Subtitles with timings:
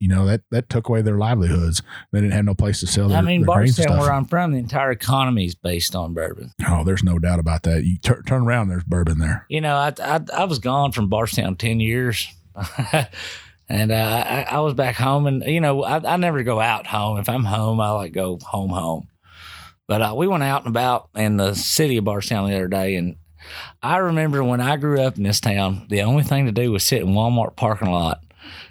[0.00, 1.82] you know that that took away their livelihoods.
[2.12, 3.08] They didn't have no place to sell.
[3.08, 6.52] Their, I mean, Bardstown, where I'm from, the entire economy is based on bourbon.
[6.68, 7.84] Oh, there's no doubt about that.
[7.84, 9.44] You tur turn around, there's bourbon there.
[9.48, 12.28] You know, I I, I was gone from Bardstown ten years,
[13.68, 16.86] and uh, I, I was back home, and you know, I, I never go out
[16.86, 17.18] home.
[17.18, 19.08] If I'm home, I like go home home.
[19.88, 22.94] But uh, we went out and about in the city of Bardstown the other day,
[22.94, 23.16] and
[23.82, 26.84] I remember when I grew up in this town, the only thing to do was
[26.84, 28.22] sit in Walmart parking lot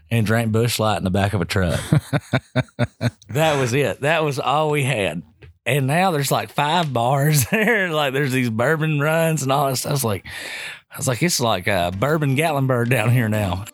[0.10, 1.80] and drank Busch Light in the back of a truck.
[3.29, 4.02] that was it.
[4.02, 5.24] That was all we had.
[5.66, 7.92] And now there's like five bars there.
[7.92, 9.89] Like there's these bourbon runs and all this stuff.
[9.89, 10.25] I was like,
[10.92, 13.66] I was like, it's like a bourbon Gatlinburg down here now.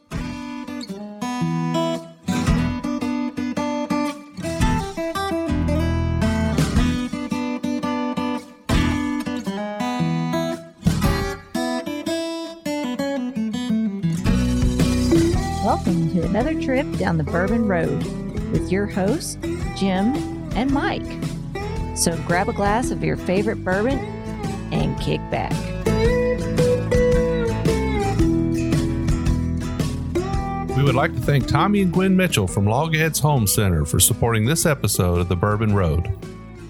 [15.93, 18.03] Welcome to another trip down the Bourbon Road
[18.51, 19.37] with your hosts,
[19.77, 20.15] Jim
[20.55, 21.05] and Mike.
[21.95, 23.99] So grab a glass of your favorite bourbon
[24.73, 25.51] and kick back.
[30.75, 34.45] We would like to thank Tommy and Gwen Mitchell from Logheads Home Center for supporting
[34.45, 36.11] this episode of The Bourbon Road.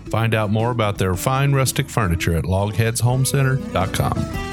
[0.08, 4.53] Find out more about their fine rustic furniture at logheadshomecenter.com.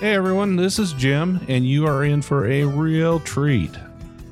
[0.00, 3.70] Hey everyone, this is Jim, and you are in for a real treat.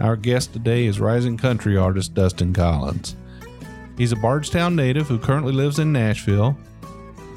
[0.00, 3.14] Our guest today is rising country artist Dustin Collins.
[3.96, 6.58] He's a Bardstown native who currently lives in Nashville.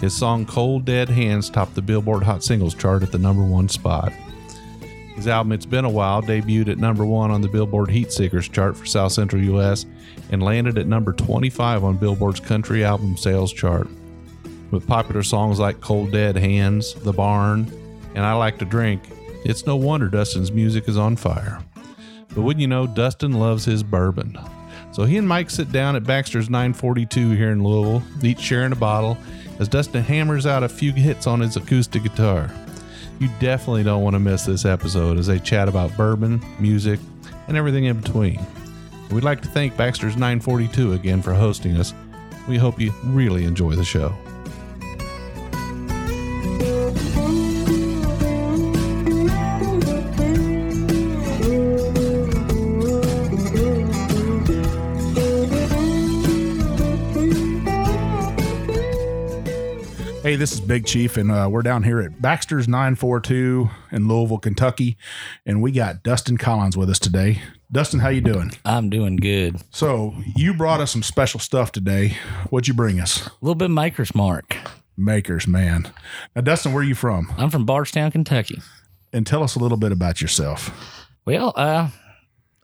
[0.01, 3.69] His song Cold Dead Hands topped the Billboard Hot Singles chart at the number one
[3.69, 4.11] spot.
[5.15, 8.87] His album It's Been Awhile debuted at number one on the Billboard Heatseekers chart for
[8.87, 9.85] South Central US
[10.31, 13.87] and landed at number 25 on Billboard's country album sales chart.
[14.71, 17.71] With popular songs like Cold Dead Hands, The Barn,
[18.15, 19.03] and I Like to Drink,
[19.43, 21.61] it's no wonder Dustin's music is on fire.
[22.29, 24.37] But wouldn't you know, Dustin loves his bourbon.
[24.91, 28.77] So he and Mike sit down at Baxter's 942 here in Louisville, each sharing a
[28.77, 29.17] bottle,
[29.59, 32.49] as Dustin hammers out a few hits on his acoustic guitar.
[33.19, 36.99] You definitely don't want to miss this episode as they chat about bourbon, music,
[37.47, 38.39] and everything in between.
[39.11, 41.93] We'd like to thank Baxter's 942 again for hosting us.
[42.47, 44.15] We hope you really enjoy the show.
[60.35, 64.37] Hey, this is Big Chief, and uh, we're down here at Baxter's 942 in Louisville,
[64.37, 64.97] Kentucky,
[65.45, 67.41] and we got Dustin Collins with us today.
[67.71, 68.51] Dustin, how you doing?
[68.65, 69.61] I'm doing good.
[69.71, 72.17] So you brought us some special stuff today.
[72.49, 73.27] What'd you bring us?
[73.27, 74.57] A little bit Maker's Mark.
[74.97, 75.89] Makers, man.
[76.35, 77.33] Now, Dustin, where are you from?
[77.37, 78.61] I'm from Bardstown, Kentucky.
[79.13, 81.07] And tell us a little bit about yourself.
[81.23, 81.91] Well, uh,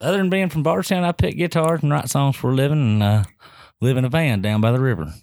[0.01, 3.01] other than being from Bardstown, I pick guitars and write songs for a living and
[3.01, 3.23] uh,
[3.79, 5.13] live in a van down by the river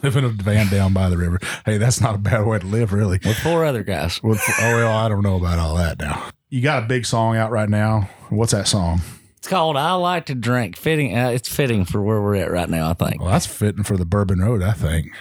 [0.02, 1.38] Live in a van down by the river.
[1.66, 3.20] Hey, that's not a bad way to live, really.
[3.24, 4.22] with four other guys.
[4.22, 6.30] With, oh, well, I don't know about all that now.
[6.48, 8.08] You got a big song out right now.
[8.30, 9.02] What's that song?
[9.36, 12.68] It's called "I Like to Drink." Fitting, uh, it's fitting for where we're at right
[12.68, 12.90] now.
[12.90, 13.20] I think.
[13.20, 15.12] Well, that's fitting for the Bourbon Road, I think.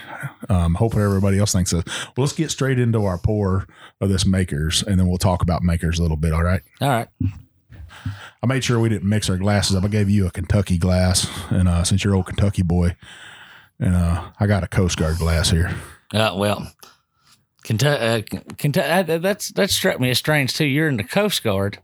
[0.49, 1.77] Um, hoping everybody else thinks so.
[1.85, 3.65] Well, let's get straight into our pour
[4.01, 6.33] of this Makers, and then we'll talk about Makers a little bit.
[6.33, 6.61] All right.
[6.81, 7.07] All right.
[8.41, 9.83] I made sure we didn't mix our glasses up.
[9.83, 12.95] I gave you a Kentucky glass, and uh, since you're old Kentucky boy,
[13.79, 15.73] and uh, I got a Coast Guard glass here.
[16.13, 16.71] Uh, well,
[17.63, 19.17] Kentucky, uh, Kentucky.
[19.17, 20.65] That's that struck me as strange too.
[20.65, 21.79] You're in the Coast Guard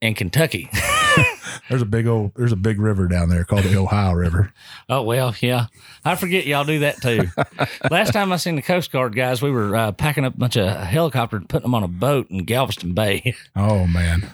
[0.00, 0.70] in Kentucky.
[1.68, 4.52] There's a big old, there's a big river down there called the Ohio River.
[4.88, 5.66] Oh well, yeah.
[6.04, 7.28] I forget y'all do that too.
[7.90, 10.56] Last time I seen the Coast Guard guys, we were uh, packing up a bunch
[10.56, 13.34] of helicopters, and putting them on a boat in Galveston Bay.
[13.54, 14.30] Oh man,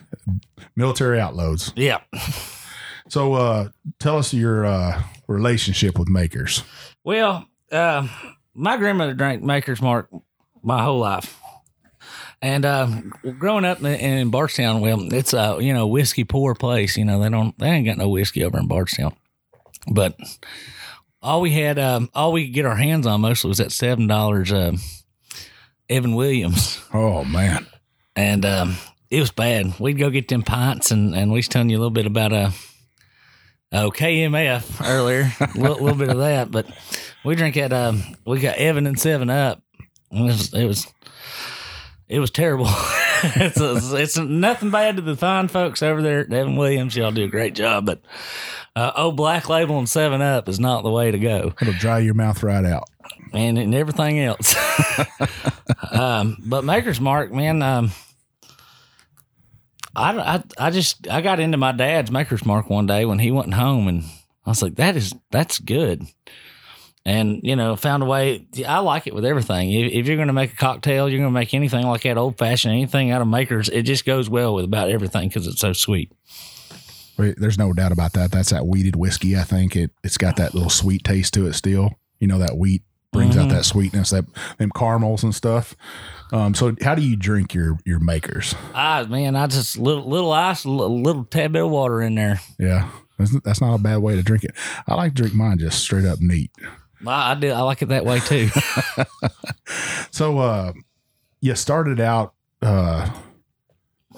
[0.76, 1.72] military outloads.
[1.76, 2.00] yeah.
[3.12, 3.69] So, uh,
[3.99, 6.65] tell us your uh, relationship with Makers.
[7.05, 8.09] Well, uh,
[8.55, 10.09] my grandmother drank Maker's Mark
[10.62, 11.38] my whole life.
[12.41, 12.88] And uh,
[13.38, 16.97] growing up in, in Bardstown, well, it's a you know whiskey poor place.
[16.97, 19.15] You know they don't they ain't got no whiskey over in Bardstown,
[19.93, 20.17] but
[21.20, 24.06] all we had, um, all we could get our hands on mostly was that seven
[24.06, 24.73] dollars uh,
[25.91, 27.67] Evan Williams, Oh man,
[28.17, 28.76] and um,
[29.11, 29.79] it was bad.
[29.79, 32.32] We'd go get them pints, and and we was telling you a little bit about
[32.32, 32.53] uh,
[33.72, 36.66] uh KMF earlier, a little, little bit of that, but
[37.24, 39.62] we drink at um, we got Evan and Seven Up.
[40.10, 40.86] It was it was,
[42.08, 42.66] it was terrible.
[43.24, 46.96] it's, a, it's nothing bad to the fine folks over there at Evan Williams.
[46.96, 48.02] Y'all do a great job, but
[48.76, 51.98] uh, oh, Black Label and Seven Up is not the way to go, It'll dry
[52.00, 52.84] your mouth right out.
[53.32, 54.54] and and everything else.
[55.92, 57.90] um, but Maker's Mark, man, um,
[59.94, 63.31] I, I I just I got into my dad's Maker's Mark one day when he
[63.31, 64.05] went home, and
[64.47, 66.05] I was like, that is that's good.
[67.05, 68.47] And you know, found a way.
[68.67, 69.73] I like it with everything.
[69.73, 72.17] If, if you're going to make a cocktail, you're going to make anything like that,
[72.17, 73.69] old fashioned, anything out of Makers.
[73.69, 76.12] It just goes well with about everything because it's so sweet.
[77.17, 78.31] There's no doubt about that.
[78.31, 79.37] That's that weeded whiskey.
[79.37, 81.91] I think it it's got that little sweet taste to it still.
[82.19, 83.56] You know that wheat brings out mm-hmm.
[83.56, 84.25] that sweetness, that
[84.59, 85.77] them caramels and stuff.
[86.32, 88.55] Um, so how do you drink your your makers?
[88.75, 92.14] Ah, man, I just little little ice, a little, little tad bit of water in
[92.14, 92.40] there.
[92.58, 92.88] Yeah,
[93.19, 94.52] that's, that's not a bad way to drink it.
[94.88, 96.50] I like to drink mine just straight up neat.
[97.06, 97.50] I, I do.
[97.50, 98.49] I like it that way too.
[100.11, 100.73] So uh,
[101.40, 103.11] you started out uh,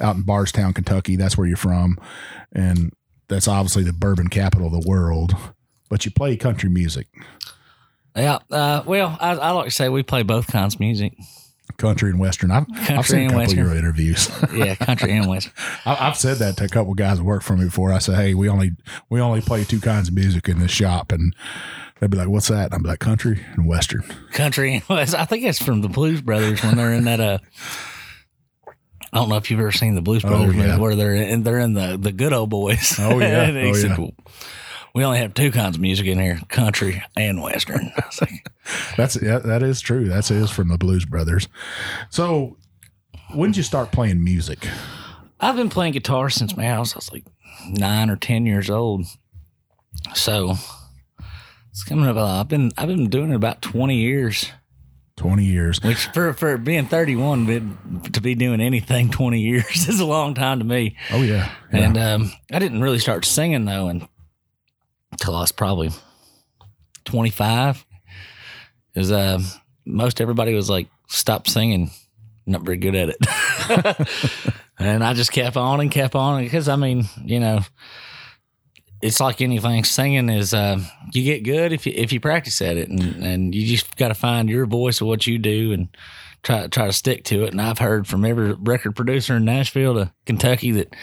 [0.00, 1.16] out in Bardstown, Kentucky.
[1.16, 1.98] That's where you're from,
[2.52, 2.92] and
[3.28, 5.34] that's obviously the bourbon capital of the world.
[5.88, 7.06] But you play country music,
[8.16, 8.38] yeah.
[8.50, 11.14] Uh, well, I, I like to say we play both kinds of music.
[11.76, 12.50] Country and western.
[12.50, 14.30] I've, I've Country seen a couple of your interviews.
[14.52, 15.52] Yeah, country and western.
[15.84, 17.92] I- I've said that to a couple of guys that worked for me before.
[17.92, 18.72] I said, "Hey, we only
[19.10, 21.34] we only play two kinds of music in this shop," and
[22.00, 25.14] they'd be like, "What's that?" And I'd be like, "Country and western." country and west.
[25.14, 27.20] I think it's from the Blues Brothers when they're in that.
[27.20, 27.38] Uh,
[29.12, 30.66] I don't know if you've ever seen the Blues Brothers Oh, yeah.
[30.70, 32.96] movie where they're in they're in the the good old boys.
[32.98, 33.46] Oh, yeah.
[33.50, 33.96] Oh, yeah.
[33.98, 34.12] "Well,
[34.94, 37.92] we only have two kinds of music in here: country and western.
[37.96, 38.48] I was like,
[38.96, 40.08] That's yeah, that is true.
[40.08, 41.48] That is from the Blues Brothers.
[42.10, 42.56] So,
[43.34, 44.66] when did you start playing music?
[45.40, 47.24] I've been playing guitar since man, I was, I was like
[47.68, 49.04] nine or ten years old.
[50.14, 50.54] So
[51.70, 52.16] it's coming up.
[52.16, 54.50] I've been I've been doing it about twenty years.
[55.16, 55.80] Twenty years.
[55.82, 57.46] Which for for being thirty one,
[58.12, 60.96] to be doing anything twenty years is a long time to me.
[61.12, 61.78] Oh yeah, yeah.
[61.80, 64.08] And um, I didn't really start singing though and-
[65.14, 65.90] until I was probably
[67.04, 67.84] 25.
[68.92, 69.40] Because uh,
[69.84, 71.90] most everybody was like, stop singing.
[72.46, 74.08] Not very good at it.
[74.78, 77.60] and I just kept on and kept on because I mean, you know,
[79.00, 79.84] it's like anything.
[79.84, 80.78] Singing is uh,
[81.12, 84.08] you get good if you if you practice at it, and, and you just got
[84.08, 85.88] to find your voice of what you do and
[86.42, 87.52] try try to stick to it.
[87.52, 90.94] And I've heard from every record producer in Nashville to Kentucky that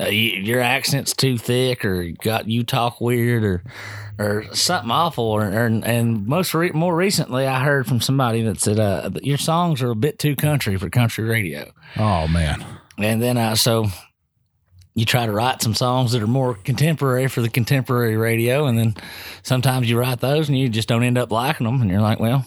[0.00, 3.62] uh, you, your accent's too thick, or got you talk weird, or
[4.18, 8.60] or something awful, or, or and most re- more recently, I heard from somebody that
[8.60, 11.72] said uh, that your songs are a bit too country for country radio.
[11.96, 12.64] oh man,
[12.98, 13.86] And then uh, so
[14.94, 18.76] you try to write some songs that are more contemporary for the contemporary radio, and
[18.76, 18.96] then
[19.44, 22.18] sometimes you write those and you just don't end up liking them, and you're like,
[22.18, 22.44] well.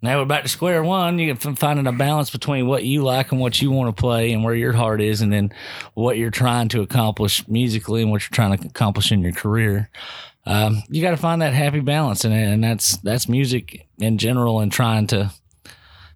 [0.00, 1.18] Now we're back to square one.
[1.18, 4.32] You can finding a balance between what you like and what you want to play,
[4.32, 5.52] and where your heart is, and then
[5.94, 9.90] what you're trying to accomplish musically and what you're trying to accomplish in your career.
[10.46, 14.60] Um, you got to find that happy balance it, and that's that's music in general,
[14.60, 15.32] and trying to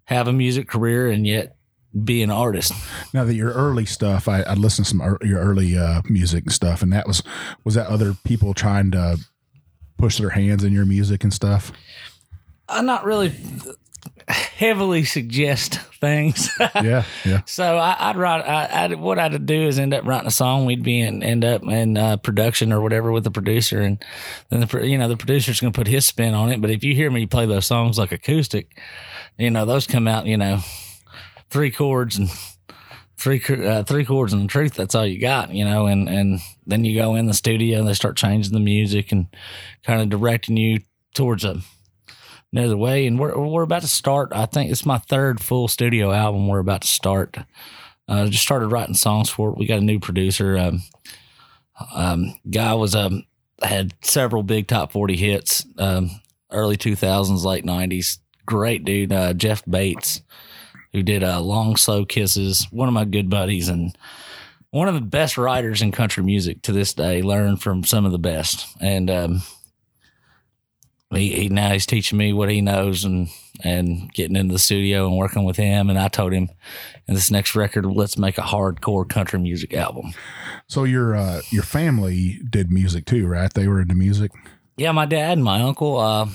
[0.05, 1.57] have a music career and yet
[2.05, 2.71] be an artist.
[3.13, 6.45] now that your early stuff, I, I listened to some ear- your early uh, music
[6.45, 7.21] and stuff, and that was
[7.65, 9.17] was that other people trying to
[9.97, 11.73] push their hands in your music and stuff.
[12.67, 13.33] I not really
[14.27, 16.49] heavily suggest things.
[16.59, 17.41] Yeah, yeah.
[17.45, 18.41] so I, I'd write.
[18.41, 20.65] I, I'd, what I'd do is end up writing a song.
[20.65, 24.03] We'd be in, end up in uh, production or whatever with the producer, and
[24.49, 26.61] then the you know the producer's going to put his spin on it.
[26.61, 28.77] But if you hear me play those songs like acoustic,
[29.37, 30.25] you know those come out.
[30.25, 30.59] You know,
[31.49, 32.29] three chords and
[33.17, 34.73] three uh, three chords and the truth.
[34.73, 35.51] That's all you got.
[35.51, 38.59] You know, and and then you go in the studio and they start changing the
[38.59, 39.27] music and
[39.83, 40.79] kind of directing you
[41.13, 41.61] towards a
[42.53, 43.05] another way.
[43.05, 44.29] And we're we're about to start.
[44.31, 46.47] I think it's my third full studio album.
[46.47, 47.35] We're about to start.
[48.07, 49.57] Uh, just started writing songs for it.
[49.57, 50.57] We got a new producer.
[50.57, 50.83] Um,
[51.93, 53.25] um, guy was um
[53.61, 55.65] had several big top forty hits.
[55.77, 56.11] Um,
[56.51, 58.19] early two thousands, late nineties.
[58.45, 59.13] Great dude.
[59.13, 60.21] Uh, Jeff Bates,
[60.91, 63.97] who did uh, "Long Slow Kisses." One of my good buddies and
[64.71, 67.21] one of the best writers in country music to this day.
[67.21, 69.09] Learned from some of the best and.
[69.09, 69.41] Um,
[71.15, 73.29] he, he now he's teaching me what he knows and
[73.63, 75.89] and getting into the studio and working with him.
[75.89, 76.49] And I told him,
[77.07, 80.13] in this next record, let's make a hardcore country music album.
[80.67, 83.53] So your uh, your family did music too, right?
[83.53, 84.31] They were into music.
[84.77, 86.27] Yeah, my dad and my uncle, uh,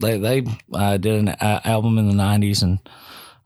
[0.00, 2.78] they they uh, did an uh, album in the '90s and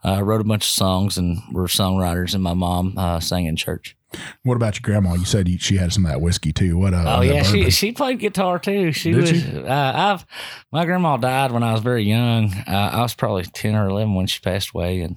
[0.04, 2.34] uh, wrote a bunch of songs and were songwriters.
[2.34, 3.96] And my mom uh, sang in church.
[4.42, 5.14] What about your grandma?
[5.14, 6.76] You said you, she had some of that whiskey too.
[6.76, 6.94] What?
[6.94, 7.70] Uh, Oh yeah, she bourbon?
[7.70, 8.92] she played guitar too.
[8.92, 9.44] She Did was.
[9.64, 10.26] Uh, I've
[10.72, 12.52] my grandma died when I was very young.
[12.66, 15.16] Uh, I was probably ten or eleven when she passed away, and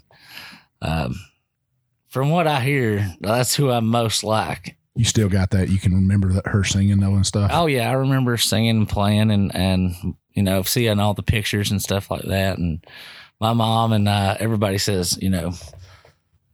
[0.81, 1.15] um,
[2.07, 4.77] from what I hear, that's who I'm most like.
[4.95, 5.69] You still got that?
[5.69, 7.49] You can remember that her singing though and stuff.
[7.53, 9.95] Oh yeah, I remember singing and playing and and
[10.33, 12.59] you know seeing all the pictures and stuff like that.
[12.59, 12.85] And
[13.39, 15.53] my mom and uh, everybody says, you know,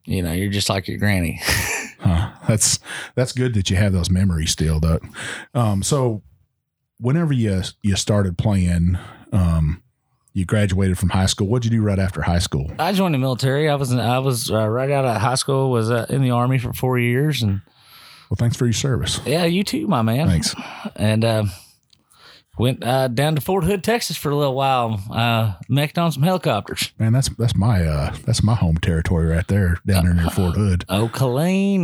[0.06, 1.42] you know, you're just like your granny.
[2.00, 2.32] Huh.
[2.48, 2.80] That's
[3.16, 5.00] that's good that you have those memories still, though.
[5.54, 6.22] Um, so
[7.00, 8.98] whenever you you started playing,
[9.34, 9.84] um,
[10.34, 11.48] you graduated from high school.
[11.48, 12.72] What'd you do right after high school?
[12.80, 13.68] I joined the military.
[13.70, 15.72] I was in, I was uh, right out of high school.
[15.72, 17.62] Was uh, in the army for four years, and
[18.30, 19.20] Well, thanks for your service.
[19.26, 20.28] yeah, you too, my man.
[20.28, 20.56] Thanks.
[20.96, 21.44] And uh,
[22.60, 25.02] went uh, down to Fort Hood, Texas, for a little while.
[25.10, 25.54] Uh,
[25.98, 26.92] on some helicopters.
[27.00, 30.56] Man, that's that's my uh that's my home territory right there down there near Fort
[30.56, 30.86] Hood.
[30.90, 31.84] Oh, Killeen.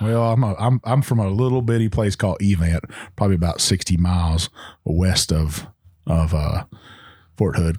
[0.00, 2.84] Well, I'm a, I'm I'm from a little bitty place called Evant,
[3.16, 4.48] probably about 60 miles
[4.84, 5.66] west of
[6.06, 6.64] of uh
[7.36, 7.78] Fort Hood,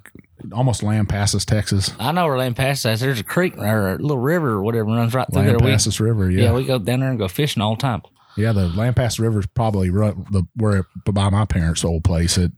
[0.51, 1.91] almost Lampasas, Texas.
[1.99, 2.99] I know where Lampasas is.
[2.99, 5.57] There's a creek or a little river or whatever runs right through there.
[5.57, 6.45] We, Lampasas River, yeah.
[6.45, 6.53] yeah.
[6.53, 8.01] we go down there and go fishing all the time.
[8.37, 12.37] Yeah, the Lampasas River is probably run, the where by my parents' old place.
[12.37, 12.51] It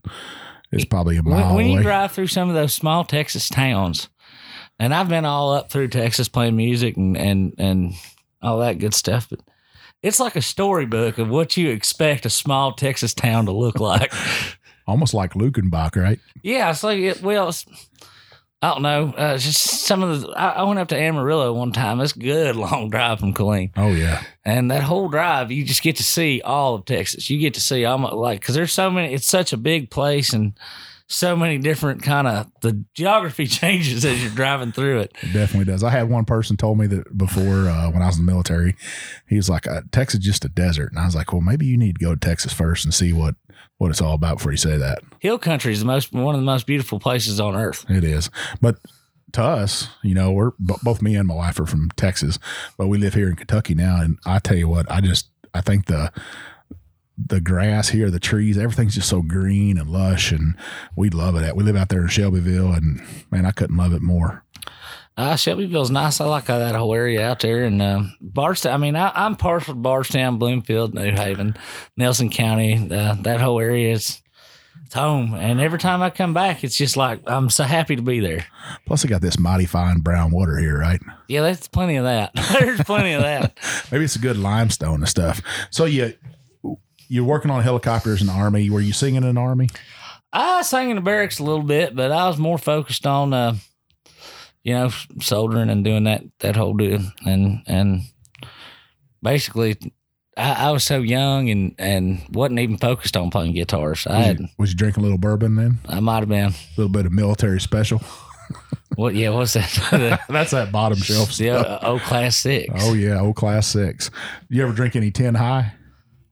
[0.72, 1.74] is probably a When, mile when away.
[1.76, 4.08] you drive through some of those small Texas towns,
[4.78, 7.92] and I've been all up through Texas playing music and and and
[8.42, 9.40] all that good stuff, but
[10.02, 14.12] it's like a storybook of what you expect a small Texas town to look like.
[14.86, 16.20] Almost like Luckenbach, right?
[16.42, 17.64] yeah, it's like it, well, it's,
[18.66, 19.14] I don't know.
[19.16, 20.28] Uh, just some of the.
[20.30, 21.98] I, I went up to Amarillo one time.
[21.98, 23.70] That's a good long drive from Killeen.
[23.76, 27.30] Oh yeah, And that whole drive, you just get to see all of Texas.
[27.30, 29.14] You get to see almost like because there's so many.
[29.14, 30.54] It's such a big place and
[31.08, 35.12] so many different kind of the geography changes as you're driving through it.
[35.22, 35.84] it definitely does.
[35.84, 38.74] I had one person told me that before uh, when I was in the military,
[39.28, 41.66] he was like, uh, "Texas is just a desert," and I was like, "Well, maybe
[41.66, 43.34] you need to go to Texas first and see what
[43.78, 46.40] what it's all about before you say that." Hill country is the most one of
[46.40, 47.84] the most beautiful places on earth.
[47.88, 48.76] It is, but
[49.32, 52.38] to us, you know, we're bo- both me and my wife are from Texas,
[52.78, 54.00] but we live here in Kentucky now.
[54.00, 56.12] And I tell you what, I just I think the
[57.18, 60.54] the grass here, the trees, everything's just so green and lush, and
[60.96, 61.42] we love it.
[61.42, 64.44] At we live out there in Shelbyville, and man, I couldn't love it more.
[65.16, 66.20] Uh, Shelbyville's nice.
[66.20, 67.64] I like that whole area out there.
[67.64, 71.56] And uh, Bardstown, I mean, I, I'm partial to Bardstown, Bloomfield, New Haven,
[71.96, 72.74] Nelson County.
[72.74, 74.20] Uh, that whole area is
[74.84, 75.32] it's home.
[75.32, 78.46] And every time I come back, it's just like I'm so happy to be there.
[78.84, 81.00] Plus, I got this mighty fine brown water here, right?
[81.28, 82.32] Yeah, there's plenty of that.
[82.52, 83.58] There's plenty of that.
[83.90, 85.40] Maybe it's a good limestone and stuff.
[85.70, 86.12] So you
[87.08, 88.68] you're working on helicopters in the army.
[88.70, 89.68] Were you singing in the army?
[90.32, 93.54] I sang in the barracks a little bit, but I was more focused on, uh,
[94.62, 97.00] you know, soldering and doing that that whole deal.
[97.24, 98.02] And and
[99.22, 99.76] basically,
[100.36, 104.06] I, I was so young and and wasn't even focused on playing guitars.
[104.06, 105.78] I Was had you, was you drinking a little bourbon then?
[105.88, 108.02] I might have been A little bit of military special.
[108.96, 109.14] what?
[109.14, 110.20] Yeah, what's that?
[110.28, 111.40] That's that bottom shelf stuff.
[111.46, 112.68] yeah, old class six.
[112.78, 114.10] Oh yeah, old class six.
[114.48, 115.72] You ever drink any ten high?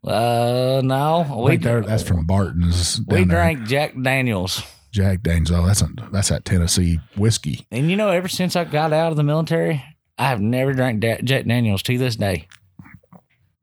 [0.06, 3.00] Uh, no, we they're- that's from Barton's.
[3.08, 3.24] we there.
[3.24, 4.62] drank Jack Daniels.
[4.92, 5.50] Jack Daniels.
[5.50, 7.66] Oh, that's a, that's that Tennessee whiskey.
[7.70, 9.82] And you know, ever since I got out of the military,
[10.18, 12.46] I have never drank da- Jack Daniels to this day.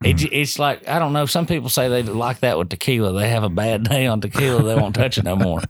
[0.04, 1.26] It, it's like I don't know.
[1.26, 3.14] Some people say they like that with tequila.
[3.14, 4.64] They have a bad day on tequila.
[4.64, 5.62] They won't touch it no more.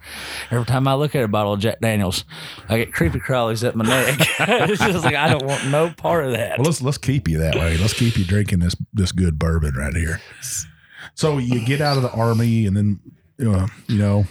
[0.50, 2.24] Every time I look at a bottle of Jack Daniels,
[2.70, 4.18] I get creepy crawlies up my neck.
[4.40, 6.58] it's just like I don't want no part of that.
[6.58, 7.78] Well, let's let's keep you that way.
[7.78, 10.22] Let's keep you drinking this this good bourbon right here.
[11.16, 13.00] So you get out of the army, and then
[13.46, 14.26] uh, you know,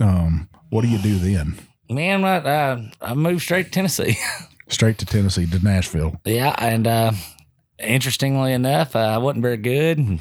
[0.00, 1.56] um, what do you do then?
[1.88, 4.16] Man, I, I, I moved straight to Tennessee.
[4.68, 6.20] Straight to Tennessee to Nashville.
[6.24, 7.12] Yeah, and uh,
[7.78, 10.18] interestingly enough, uh, I wasn't very good,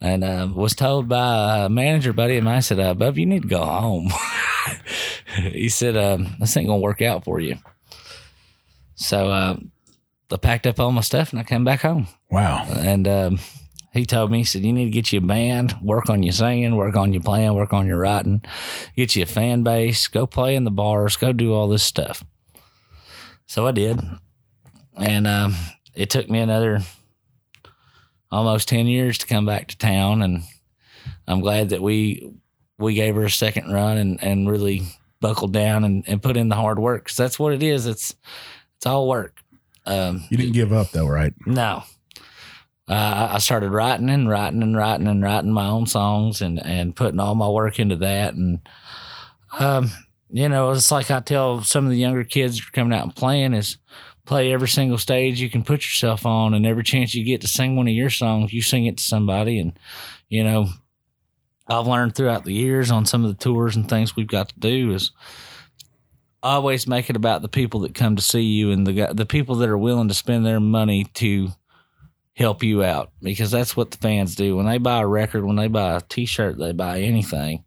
[0.00, 3.42] and, uh, was told by a manager buddy of mine said, uh, "Bub, you need
[3.42, 4.10] to go home."
[5.36, 7.56] he said, um, "This ain't gonna work out for you."
[8.94, 9.56] So uh,
[10.30, 12.06] I packed up all my stuff and I came back home.
[12.30, 12.64] Wow.
[12.70, 13.38] And um,
[13.92, 16.32] he told me, he said, "You need to get you a band, work on your
[16.32, 18.42] singing, work on your playing, work on your writing,
[18.96, 22.24] get you a fan base, go play in the bars, go do all this stuff."
[23.46, 24.00] So I did,
[24.96, 25.54] and um,
[25.94, 26.80] it took me another
[28.30, 30.42] almost ten years to come back to town, and
[31.26, 32.32] I'm glad that we
[32.78, 34.82] we gave her a second run and and really
[35.20, 37.86] buckled down and, and put in the hard work because that's what it is.
[37.86, 38.14] It's
[38.76, 39.38] it's all work.
[39.86, 41.34] Um, You didn't give up though, right?
[41.46, 41.82] no.
[42.88, 46.94] Uh, I started writing and writing and writing and writing my own songs and, and
[46.94, 48.34] putting all my work into that.
[48.34, 48.58] And,
[49.58, 49.90] um,
[50.28, 53.54] you know, it's like I tell some of the younger kids coming out and playing
[53.54, 53.78] is
[54.26, 56.54] play every single stage you can put yourself on.
[56.54, 59.02] And every chance you get to sing one of your songs, you sing it to
[59.04, 59.58] somebody.
[59.58, 59.78] And,
[60.28, 60.68] you know,
[61.68, 64.58] I've learned throughout the years on some of the tours and things we've got to
[64.58, 65.12] do is
[66.42, 69.54] always make it about the people that come to see you and the the people
[69.56, 71.48] that are willing to spend their money to
[72.34, 75.56] help you out because that's what the fans do when they buy a record, when
[75.56, 77.64] they buy a T-shirt, they buy anything.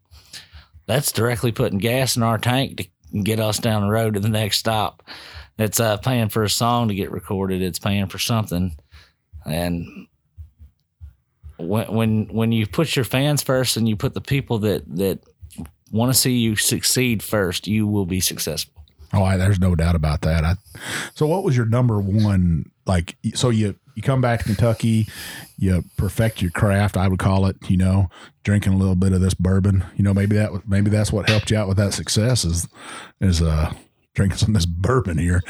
[0.87, 2.87] That's directly putting gas in our tank to
[3.23, 5.03] get us down the road to the next stop.
[5.57, 7.61] It's uh, paying for a song to get recorded.
[7.61, 8.75] It's paying for something,
[9.45, 10.07] and
[11.57, 15.19] when when when you put your fans first and you put the people that that
[15.91, 18.73] want to see you succeed first, you will be successful.
[19.13, 20.43] Oh, I, there's no doubt about that.
[20.43, 20.55] I,
[21.13, 22.71] so, what was your number one?
[22.85, 25.07] Like, so you you come back to Kentucky,
[25.57, 26.97] you perfect your craft.
[26.97, 27.55] I would call it.
[27.69, 28.09] You know,
[28.43, 29.83] drinking a little bit of this bourbon.
[29.95, 32.67] You know, maybe that maybe that's what helped you out with that success is
[33.21, 33.73] is uh
[34.13, 35.41] drinking some of this bourbon here.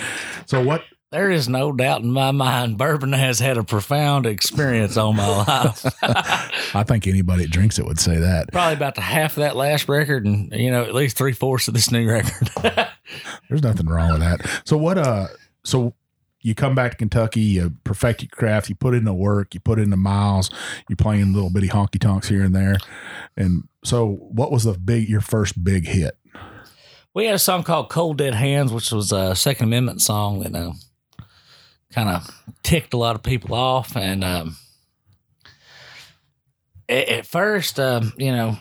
[0.45, 4.97] So, what There is no doubt in my mind, bourbon has had a profound experience
[4.97, 5.85] on my life.
[6.75, 8.51] I think anybody that drinks it would say that.
[8.51, 11.67] Probably about the half of that last record, and you know, at least three fourths
[11.67, 12.49] of this new record.
[13.49, 14.61] There's nothing wrong with that.
[14.65, 15.27] So what uh
[15.63, 15.93] so
[16.45, 19.59] you come back to Kentucky, you perfect your craft, you put in the work, you
[19.59, 20.49] put in the miles,
[20.87, 22.77] you're playing little bitty honky tonks here and there.
[23.35, 26.17] And so what was the big your first big hit?
[27.15, 30.53] we had a song called "Cold Dead Hands," which was a Second Amendment song that
[30.53, 30.73] uh,
[31.91, 32.29] kind of
[32.61, 33.95] ticked a lot of people off.
[33.95, 34.57] And um,
[36.87, 38.57] at, at first, um, you know,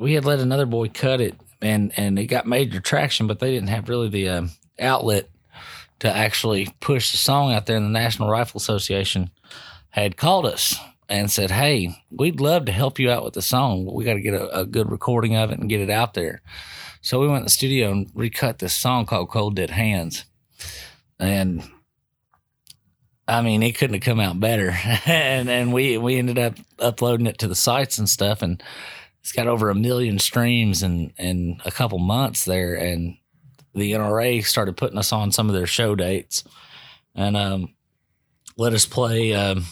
[0.00, 3.52] we had let another boy cut it, and and it got major traction, but they
[3.52, 5.28] didn't have really the um, outlet
[6.00, 7.80] to actually push the song out there.
[7.80, 9.30] The National Rifle Association
[9.90, 10.76] had called us
[11.08, 14.20] and said, "Hey, we'd love to help you out with the song, we got to
[14.20, 16.42] get a, a good recording of it and get it out there."
[17.00, 20.24] So we went in the studio and recut this song called Cold Dead Hands.
[21.18, 21.62] And
[23.26, 24.70] I mean, it couldn't have come out better.
[25.06, 28.62] and and we we ended up uploading it to the sites and stuff and
[29.20, 33.16] it's got over a million streams in in a couple months there and
[33.74, 36.44] the NRA started putting us on some of their show dates
[37.14, 37.74] and um
[38.58, 39.64] let us play um,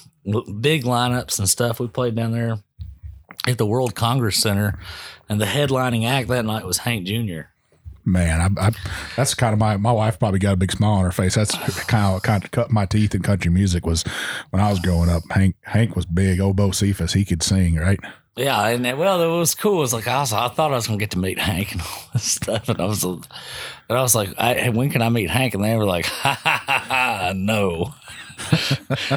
[0.60, 1.78] big lineups and stuff.
[1.78, 2.58] We played down there
[3.46, 4.78] at the World Congress Center,
[5.28, 7.40] and the headlining act that night was Hank Jr.
[8.04, 8.70] Man, I, I
[9.16, 11.34] that's kind of my my wife probably got a big smile on her face.
[11.34, 11.52] That's
[11.86, 14.04] kind of kind of cut my teeth in country music was
[14.50, 15.24] when I was growing up.
[15.30, 16.40] Hank Hank was big.
[16.40, 17.98] Obo Cephas, he could sing, right?
[18.36, 19.78] Yeah, and well, it was cool.
[19.78, 21.80] It was like I was, I thought I was gonna get to meet Hank and
[21.80, 23.26] all this stuff, and I was, and
[23.88, 25.54] I was like, I, when can I meet Hank?
[25.54, 27.94] And they were like, ha ha ha, ha no,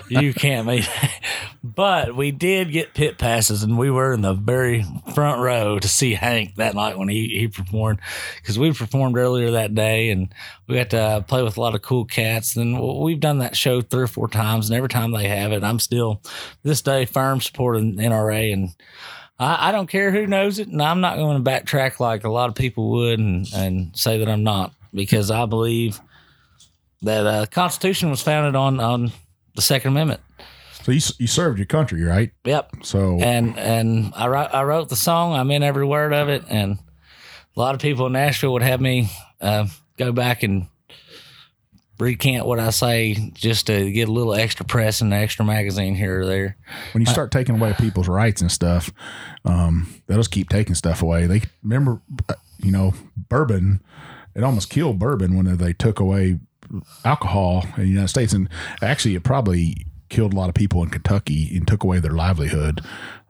[0.10, 0.84] you can't meet.
[0.84, 1.24] Hank.
[1.62, 5.88] But we did get pit passes, and we were in the very front row to
[5.88, 8.00] see Hank that night when he he performed,
[8.38, 10.34] because we performed earlier that day, and
[10.68, 12.56] we got to play with a lot of cool cats.
[12.56, 15.64] And we've done that show three or four times, and every time they have it,
[15.64, 16.22] I'm still
[16.64, 18.70] this day firm supporting NRA and.
[19.42, 22.30] I, I don't care who knows it, and I'm not going to backtrack like a
[22.30, 26.02] lot of people would and, and say that I'm not because I believe
[27.02, 29.12] that uh, the Constitution was founded on on
[29.56, 30.22] the Second Amendment.
[30.84, 32.32] So you you served your country, right?
[32.46, 35.34] Yep, So and and I wrote I wrote the song.
[35.34, 36.80] I'm in every word of it, and
[37.56, 39.10] a lot of people in Nashville would have me
[39.42, 40.68] uh, go back and
[42.00, 45.96] recant what I say just to get a little extra press and an extra magazine
[45.96, 46.58] here or there.
[46.94, 48.92] when you start taking away people's rights and stuff,
[49.44, 51.28] um, they'll just keep taking stuff away.
[51.28, 53.82] They remember, uh, you know, bourbon.
[54.34, 56.40] It almost killed bourbon when they took away
[57.06, 58.50] alcohol in the United States, and
[58.82, 62.82] actually, it probably killed a lot of people in Kentucky and took away their livelihood.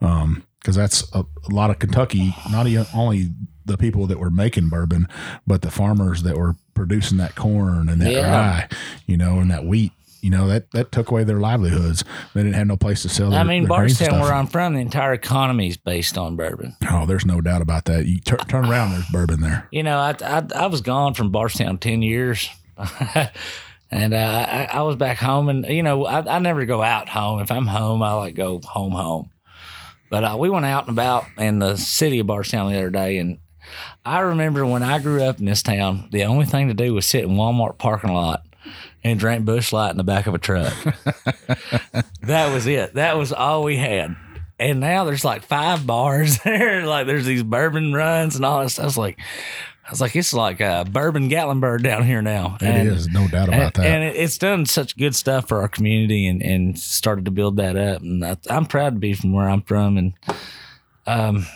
[0.02, 3.30] Um, because that's a, a lot of Kentucky, not only
[3.66, 5.08] the people that were making bourbon,
[5.48, 8.30] but the farmers that were producing that corn and that Yeah.
[8.30, 8.68] rye,
[9.06, 9.94] you know, and that wheat.
[10.22, 12.04] You know that that took away their livelihoods.
[12.34, 13.30] They didn't have no place to sell.
[13.30, 16.76] Their, I mean, Bardstown, where I'm from, the entire economy is based on bourbon.
[16.92, 18.06] Oh, there's no doubt about that.
[18.06, 19.70] You tur turn around, there's bourbon there.
[19.72, 22.50] You know, I I, I was gone from Bardstown ten years,
[23.92, 27.10] and uh, I, I was back home, and you know, I, I never go out
[27.10, 27.42] home.
[27.42, 29.30] If I'm home, I like go home home.
[30.10, 33.18] But uh, we went out and about in the city of Bardstown the other day,
[33.18, 33.40] and
[34.06, 37.06] I remember when I grew up in this town, the only thing to do was
[37.06, 38.44] sit in Walmart parking lot
[39.04, 40.74] and drink Busch Light in the back of a truck.
[42.22, 42.96] that was it.
[42.96, 44.16] That was all we had.
[44.60, 46.86] And now there's like five bars there.
[46.86, 48.80] like there's these bourbon runs and all this.
[48.80, 49.20] I was like,
[49.90, 52.60] I was like, it's like a bourbon Gatlinburg down here now.
[52.62, 53.86] It is no doubt about and, that.
[53.88, 57.76] and it's done such good stuff for our community and, and started to build that
[57.76, 58.04] up.
[58.04, 59.98] And I, I'm proud to be from where I'm from.
[59.98, 60.14] And,
[61.08, 61.48] um,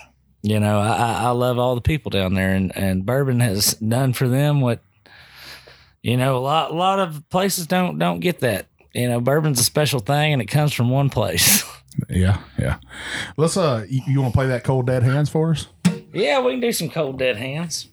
[0.42, 3.76] you know, I, I I love all the people down there and, and bourbon has
[3.76, 4.82] done for them what,
[6.02, 8.66] you know, a lot, a lot of places don't, don't get that.
[8.96, 11.64] You know, bourbon's a special thing and it comes from one place.
[12.10, 12.80] yeah, yeah.
[13.38, 15.68] Let's uh, you, you want to play that cold dead hands for us?
[16.12, 17.90] yeah, we can do some cold dead hands.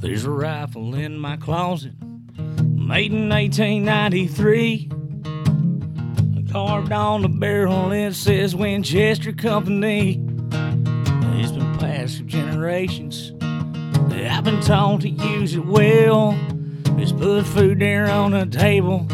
[0.00, 4.90] There's a rifle in my closet, made in 1893.
[6.50, 10.20] Carved on the barrel, it says Winchester Company.
[11.38, 13.32] It's been passed through generations.
[13.40, 16.36] I've been taught to use it well.
[17.00, 19.06] Just put food there on the table.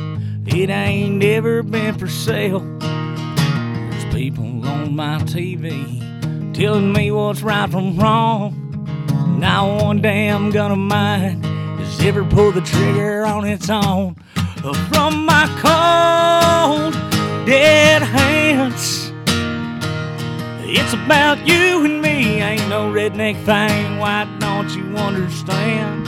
[0.44, 2.60] It ain't ever been for sale.
[2.80, 9.38] There's people on my TV telling me what's right from wrong.
[9.38, 11.46] Now one day I'm gonna mind
[12.06, 14.14] ever pull the trigger on its own.
[14.90, 16.92] From my cold,
[17.46, 19.12] dead hands.
[20.62, 23.98] It's about you and me, ain't no redneck thing.
[23.98, 26.05] Why don't you understand?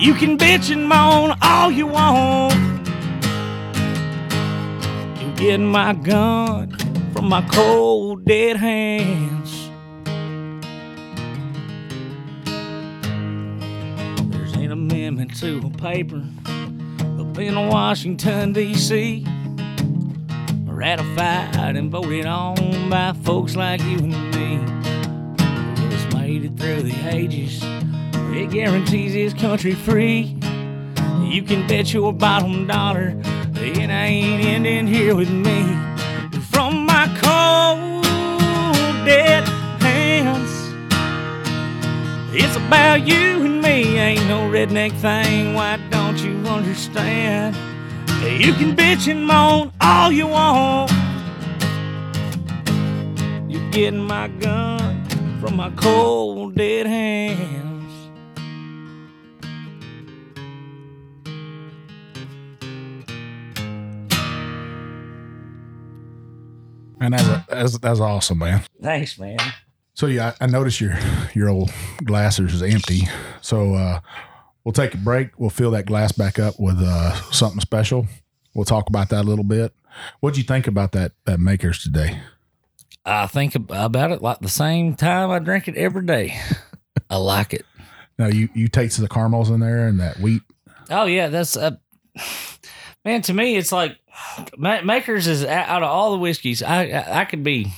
[0.00, 2.54] You can bitch and moan all you want.
[5.20, 6.76] You get my gun
[7.12, 9.70] from my cold, dead hands.
[14.30, 19.24] There's an amendment to a paper up in Washington, D.C.
[20.66, 24.58] Ratified and voted on by folks like you and me.
[25.94, 27.64] It's made it through the ages.
[28.32, 30.36] It guarantees this country free.
[31.22, 33.20] You can bet your bottom dollar
[33.66, 35.62] it ain't ending here with me.
[36.50, 38.04] From my cold,
[39.06, 39.48] dead
[39.80, 40.74] hands.
[42.32, 45.54] It's about you and me, ain't no redneck thing.
[45.54, 47.56] Why don't you understand?
[48.40, 50.92] You can bitch and moan all you want.
[53.50, 55.04] You're getting my gun
[55.40, 57.63] from my cold, dead hands.
[67.04, 68.62] And that's, a, that's that's awesome, man.
[68.82, 69.38] Thanks, man.
[69.94, 70.96] So yeah, I, I noticed your
[71.34, 71.70] your old
[72.02, 73.02] glasses is empty.
[73.40, 74.00] So uh,
[74.64, 75.38] we'll take a break.
[75.38, 78.06] We'll fill that glass back up with uh, something special.
[78.54, 79.72] We'll talk about that a little bit.
[80.20, 82.20] What'd you think about that that makers today?
[83.04, 86.40] I think about it like the same time I drink it every day.
[87.10, 87.66] I like it.
[88.18, 90.42] Now you you taste the caramels in there and that wheat.
[90.90, 91.76] Oh yeah, that's uh,
[93.04, 93.22] man.
[93.22, 93.98] To me, it's like
[94.56, 96.62] Makers is out of all the whiskeys.
[96.62, 97.72] I, I I could be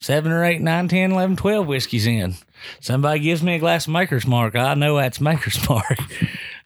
[0.00, 2.34] seven or eight, nine, 10, 11, 12 whiskeys in.
[2.80, 5.98] Somebody gives me a glass of Maker's Mark, I know that's Maker's Mark,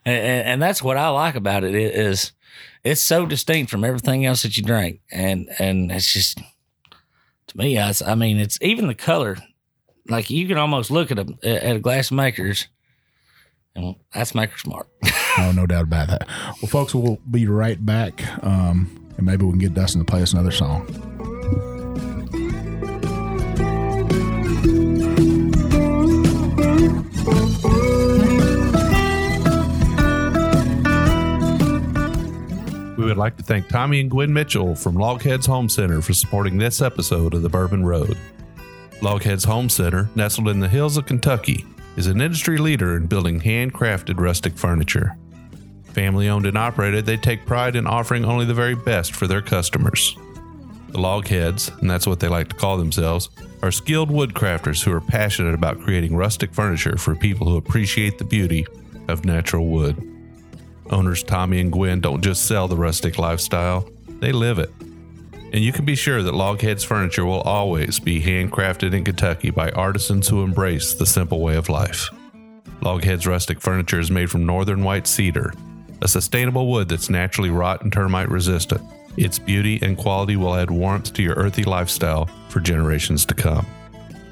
[0.05, 1.75] and, and, that's what I like about it.
[1.75, 2.33] It is
[2.85, 6.39] it's so distinct from everything else that you drink, and and it's just
[7.49, 9.37] to me, I, I mean, it's even the color.
[10.09, 12.69] Like you can almost look at a at a glass of Makers,
[13.75, 14.89] and that's Maker's Mark.
[15.39, 16.29] Oh, no doubt about that.
[16.61, 20.23] Well, folks, we'll be right back, um, and maybe we can get Dustin to play
[20.23, 20.87] us another song.
[32.97, 36.59] We would like to thank Tommy and Gwen Mitchell from Logheads Home Center for supporting
[36.59, 38.19] this episode of The Bourbon Road.
[39.01, 41.65] Logheads Home Center, nestled in the hills of Kentucky,
[41.97, 45.17] is an industry leader in building handcrafted rustic furniture.
[45.93, 49.43] Family owned and operated, they take pride in offering only the very best for their
[49.43, 50.15] customers.
[50.89, 53.29] The Logheads, and that's what they like to call themselves,
[53.63, 58.25] are skilled woodcrafters who are passionate about creating rustic furniture for people who appreciate the
[58.25, 58.67] beauty
[59.09, 59.97] of natural wood.
[60.91, 63.89] Owners Tommy and Gwen don't just sell the rustic lifestyle,
[64.21, 64.71] they live it.
[65.53, 69.71] And you can be sure that Logheads Furniture will always be handcrafted in Kentucky by
[69.71, 72.09] artisans who embrace the simple way of life.
[72.81, 75.53] Logheads Rustic Furniture is made from northern white cedar,
[76.03, 78.81] a sustainable wood that's naturally rot and termite resistant.
[79.17, 83.67] Its beauty and quality will add warmth to your earthy lifestyle for generations to come.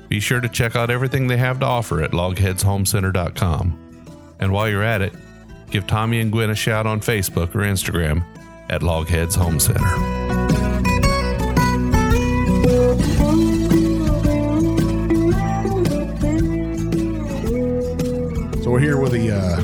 [0.09, 4.37] Be sure to check out everything they have to offer at logheadshomecenter.com.
[4.39, 5.13] And while you're at it,
[5.71, 8.25] give Tommy and Gwen a shout on Facebook or Instagram
[8.71, 10.38] at Logheads Home Center.
[18.79, 19.57] We're here with the uh,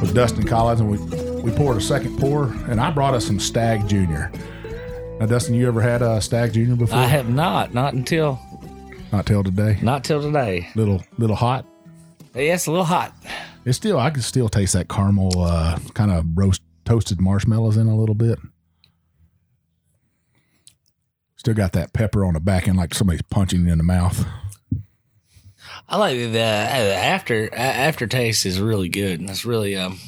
[0.00, 0.98] with Dustin Collins, and we
[1.42, 4.30] we poured a second pour, and I brought us some Stagg Junior.
[5.18, 6.96] Now, Dustin, you ever had a Stagg Junior before?
[6.96, 8.38] I have not, not until
[9.10, 9.80] Not till today.
[9.82, 10.68] not till today.
[10.76, 11.66] Little little hot.
[12.32, 13.12] Yeah, it's a little hot.
[13.64, 17.88] It's still I can still taste that caramel uh, kind of roast toasted marshmallows in
[17.88, 18.38] a little bit.
[21.34, 24.24] Still got that pepper on the back end like somebody's punching you in the mouth.
[25.90, 29.98] I like the, the after aftertaste is really good, and it's really um,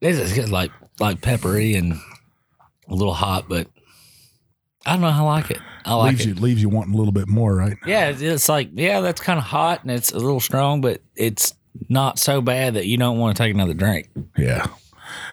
[0.00, 1.94] it's good, like like peppery and
[2.88, 3.68] a little hot, but
[4.86, 5.08] I don't know.
[5.08, 5.58] I like it.
[5.84, 6.28] I like leaves it.
[6.28, 7.76] you leaves you wanting a little bit more, right?
[7.86, 11.00] Yeah, it's- it's like yeah, that's kind of hot and it's a little strong, but
[11.16, 11.54] it's
[11.88, 14.08] not so bad that you don't want to take another drink.
[14.36, 14.66] Yeah,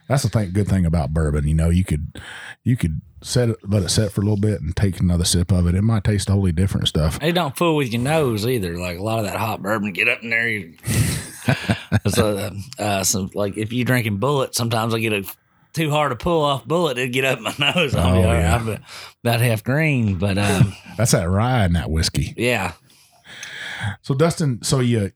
[0.07, 0.51] that's the thing.
[0.51, 2.19] Good thing about bourbon, you know, you could
[2.63, 5.51] you could set it, let it set for a little bit, and take another sip
[5.51, 5.75] of it.
[5.75, 7.17] It might taste totally different stuff.
[7.21, 8.77] It don't fool with your nose either.
[8.77, 10.47] Like a lot of that hot bourbon, get up in there.
[10.47, 10.73] You,
[12.07, 15.23] so, uh, some, like if you're drinking Bulleit, sometimes I get a
[15.73, 16.91] too hard to pull off Bulleit.
[16.93, 17.93] It'd get up my nose.
[17.95, 18.39] I'll be Oh, right.
[18.39, 18.55] yeah.
[18.55, 18.67] I'm
[19.23, 22.33] about half green, but um, That's that rye in that whiskey.
[22.37, 22.73] yeah.
[24.01, 25.11] So Dustin, so you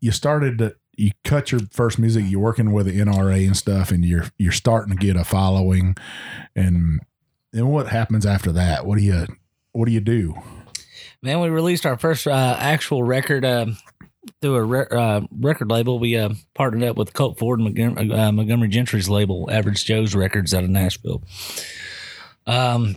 [0.00, 2.24] you started to you cut your first music.
[2.28, 5.96] You're working with the NRA and stuff, and you're you're starting to get a following.
[6.54, 7.00] And
[7.52, 8.86] then what happens after that?
[8.86, 9.26] What do you
[9.72, 10.34] what do you do?
[11.22, 13.66] Man, we released our first uh, actual record uh,
[14.40, 15.98] through a re- uh, record label.
[15.98, 20.14] We uh, partnered up with Colt Ford and Montgomery, uh, Montgomery Gentry's label, Average Joe's
[20.14, 21.22] Records out of Nashville.
[22.46, 22.96] Um,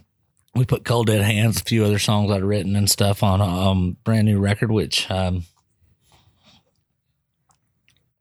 [0.55, 3.45] we put Cold Dead Hands, a few other songs I'd written and stuff on a
[3.45, 5.43] um, brand new record, which, um,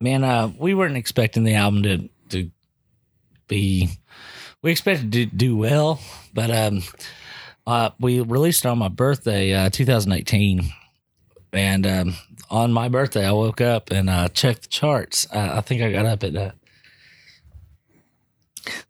[0.01, 2.51] man, uh, we weren't expecting the album to, to
[3.49, 3.89] be,
[4.63, 6.01] we expected to do well,
[6.35, 6.83] but um,
[7.67, 10.73] uh, we released it on my birthday, uh, 2018.
[11.53, 12.15] And um,
[12.51, 15.27] on my birthday, I woke up and uh, checked the charts.
[15.33, 16.51] Uh, I think I got up at uh,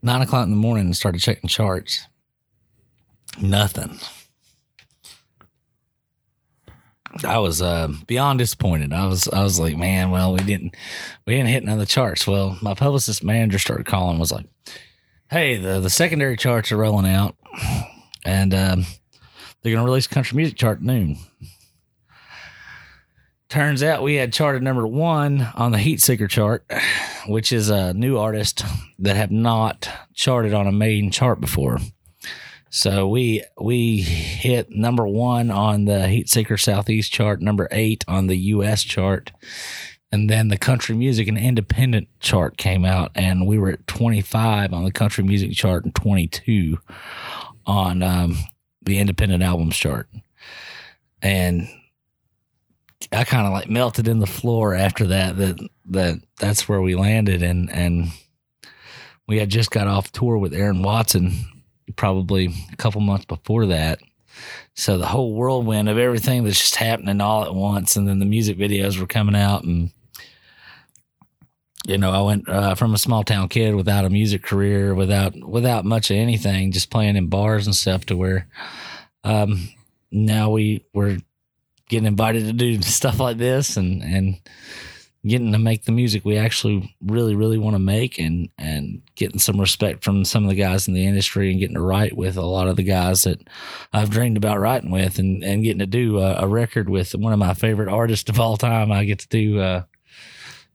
[0.03, 2.07] nine o'clock in the morning and started checking charts.
[3.41, 3.99] Nothing.
[7.25, 8.93] I was uh, beyond disappointed.
[8.93, 10.77] I was I was like, man, well, we didn't
[11.27, 12.27] we didn't hit none of the charts.
[12.27, 14.47] Well, my publicist manager started calling, was like,
[15.31, 17.37] hey, the the secondary charts are rolling out,
[18.25, 18.87] and um,
[19.63, 21.19] they're gonna release country music chart noon.
[23.49, 26.71] Turns out we had charted number one on the Heatseeker chart,
[27.27, 28.63] which is a new artist
[28.99, 31.79] that have not charted on a main chart before.
[32.71, 38.37] So we we hit number one on the Heatseeker Southeast chart, number eight on the
[38.37, 38.83] U.S.
[38.83, 39.33] chart,
[40.11, 44.73] and then the country music and independent chart came out, and we were at 25
[44.73, 46.79] on the country music chart and 22
[47.67, 48.37] on um,
[48.83, 50.09] the independent albums chart.
[51.21, 51.69] And
[53.13, 55.37] I kind of like melted in the floor after that.
[55.37, 58.09] That that that's where we landed, and and
[59.27, 61.33] we had just got off tour with Aaron Watson,
[61.97, 64.01] probably a couple months before that.
[64.75, 68.25] So the whole whirlwind of everything that's just happening all at once, and then the
[68.25, 69.91] music videos were coming out, and
[71.89, 75.35] you know, I went uh, from a small town kid without a music career, without
[75.35, 78.47] without much of anything, just playing in bars and stuff, to where
[79.25, 79.71] um,
[80.13, 81.17] now we were
[81.89, 84.39] getting invited to do stuff like this, and and
[85.27, 89.39] getting to make the music we actually really really want to make, and and getting
[89.39, 92.37] some respect from some of the guys in the industry, and getting to write with
[92.37, 93.49] a lot of the guys that
[93.95, 97.33] I've dreamed about writing with, and and getting to do a, a record with one
[97.33, 98.93] of my favorite artists of all time.
[98.93, 99.59] I get to do.
[99.59, 99.85] Uh,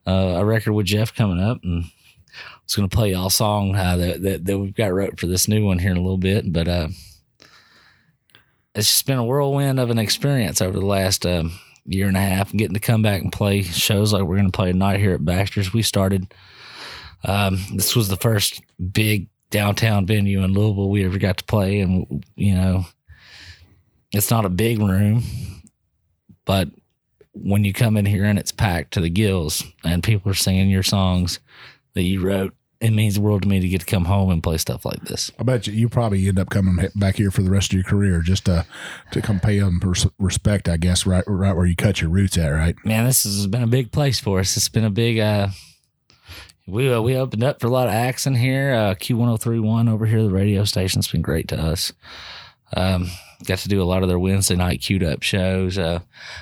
[0.06, 3.32] uh, a record with Jeff coming up, and I was going to play y'all a
[3.32, 6.02] song uh, that, that that we've got wrote for this new one here in a
[6.02, 6.52] little bit.
[6.52, 6.88] But uh,
[8.76, 11.54] it's just been a whirlwind of an experience over the last um,
[11.86, 14.56] year and a half, getting to come back and play shows like we're going to
[14.56, 15.74] play tonight here at Baxter's.
[15.74, 16.34] We started.
[17.26, 18.62] Um, this was the first
[18.92, 22.86] big downtown venue in Louisville we ever got to play, and you know,
[24.12, 25.24] it's not a big room,
[26.46, 26.70] but
[27.34, 30.70] when you come in here and it's packed to the gills and people are singing
[30.70, 31.40] your songs
[31.94, 34.44] that you wrote, it means the world to me to get to come home and
[34.44, 35.32] play stuff like this.
[35.40, 37.84] I bet you you probably end up coming back here for the rest of your
[37.84, 38.66] career just to
[39.12, 39.80] to come pay them
[40.20, 40.68] respect.
[40.68, 42.50] I guess right right where you cut your roots at.
[42.50, 42.76] Right.
[42.86, 44.58] Man, this has been a big place for us.
[44.58, 45.20] It's been a big.
[45.20, 45.48] uh
[46.68, 48.74] we uh, we opened up for a lot of acts in here.
[48.74, 51.92] Uh, Q one zero three one over here, the radio station's been great to us.
[52.76, 53.10] Um,
[53.46, 55.78] got to do a lot of their Wednesday night queued up shows.
[55.78, 56.00] Uh,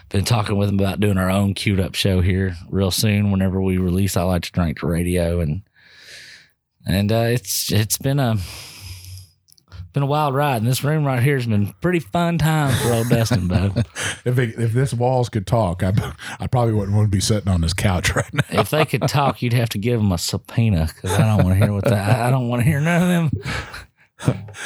[0.09, 3.31] been talking with them about doing our own queued up show here real soon.
[3.31, 5.61] Whenever we release, I like to drink the radio and
[6.85, 8.37] and uh, it's it's been a
[9.93, 10.57] been a wild ride.
[10.57, 13.85] And this room right here has been pretty fun time for old Dustin, bud.
[14.23, 15.93] If it, if this walls could talk, I
[16.39, 18.43] I probably wouldn't want to be sitting on this couch right now.
[18.51, 21.57] if they could talk, you'd have to give them a subpoena because I don't want
[21.57, 22.19] to hear what that.
[22.19, 23.43] I don't want to hear none of them.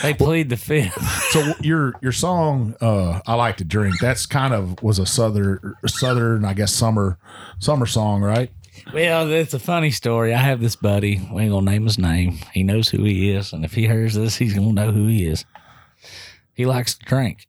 [0.02, 0.98] They played the fifth.
[1.36, 3.96] So your your song, uh, I like to drink.
[4.00, 7.18] That's kind of was a southern southern, I guess summer
[7.60, 8.52] summer song, right?
[8.94, 10.34] Well, it's a funny story.
[10.34, 11.28] I have this buddy.
[11.34, 12.38] We ain't gonna name his name.
[12.54, 15.26] He knows who he is, and if he hears this, he's gonna know who he
[15.26, 15.44] is.
[16.54, 17.48] He likes to drink.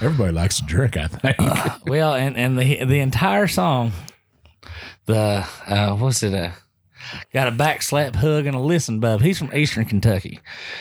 [0.00, 1.36] Everybody likes to drink, I think.
[1.86, 3.92] Well, and and the the entire song,
[5.06, 6.34] the uh, what's it?
[6.34, 6.50] Uh,
[7.32, 9.20] got a back slap hug and a listen bub.
[9.20, 10.40] He's from Eastern Kentucky,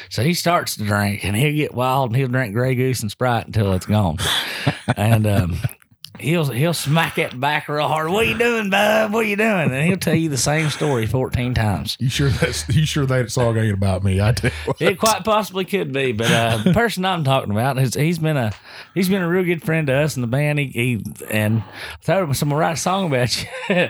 [0.10, 3.12] so he starts to drink and he'll get wild and he'll drink Grey Goose and
[3.12, 4.18] Sprite until it's gone.
[4.98, 5.58] and um,
[6.20, 8.10] he'll he'll smack that back real hard.
[8.10, 9.14] What are you doing, bub?
[9.14, 9.72] What are you doing?
[9.72, 11.98] And he'll tell you the same story fourteen times.
[12.00, 14.20] You sure that's you sure that song ain't about me?
[14.20, 14.34] I
[14.66, 14.82] what.
[14.82, 18.38] It quite possibly could be, but uh, the person I'm talking about is he's been
[18.38, 18.54] a
[18.94, 20.60] he's been a real good friend to us in the band.
[20.60, 23.48] He, he and I told him I'm gonna write a song about you.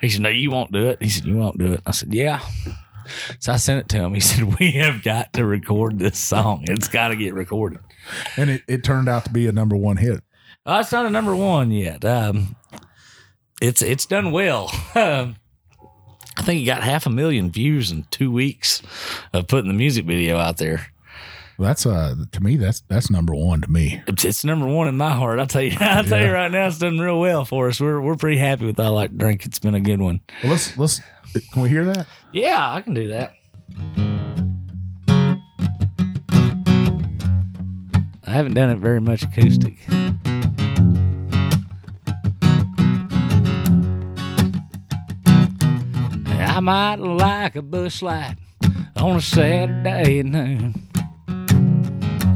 [0.00, 2.12] he said, "No, you won't do it." He said, "You won't do it." I said,
[2.12, 2.40] "Yeah."
[3.38, 4.14] So I sent it to him.
[4.14, 6.64] He said, "We have got to record this song.
[6.68, 7.80] It's got to get recorded."
[8.36, 10.22] And it, it turned out to be a number one hit.
[10.70, 12.04] Oh, it's not a number one yet.
[12.04, 12.54] Um,
[13.62, 14.70] it's it's done well.
[14.94, 15.36] Um,
[16.36, 18.80] I think he got half a million views in two weeks
[19.32, 20.86] of putting the music video out there.
[21.58, 24.02] That's uh to me that's that's number one to me.
[24.06, 25.40] It's, it's number one in my heart.
[25.40, 25.76] I'll tell you.
[25.80, 27.80] I'll tell you right now, it's done real well for us.
[27.80, 29.46] We're we're pretty happy with I like drink.
[29.46, 30.20] It's been a good one.
[30.42, 31.00] Well, let's let's
[31.52, 32.06] can we hear that?
[32.32, 33.34] Yeah, I can do that.
[38.24, 39.78] I haven't done it very much acoustic.
[46.58, 48.34] I might like a Busch Light
[48.96, 50.74] on a Saturday at noon.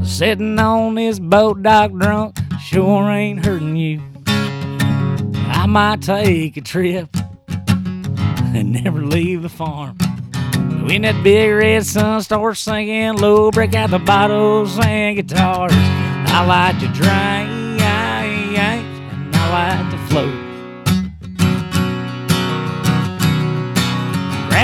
[0.05, 4.01] Sitting on this boat dock drunk sure ain't hurting you.
[4.25, 7.09] I might take a trip
[8.55, 9.97] and never leave the farm.
[10.87, 15.73] When that big red sun starts singing low, break out the bottles and guitars.
[15.75, 17.52] I like to drink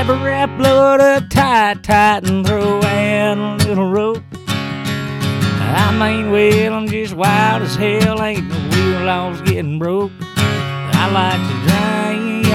[0.09, 0.59] Grab a wrap,
[1.01, 4.23] up tight, tight, and throw out a little rope.
[4.47, 10.11] I mean, well, I'm just wild as hell, ain't no wheel laws getting broke.
[10.35, 12.47] I like to drink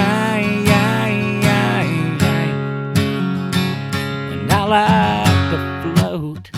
[4.32, 5.58] and I like to
[5.94, 6.50] float.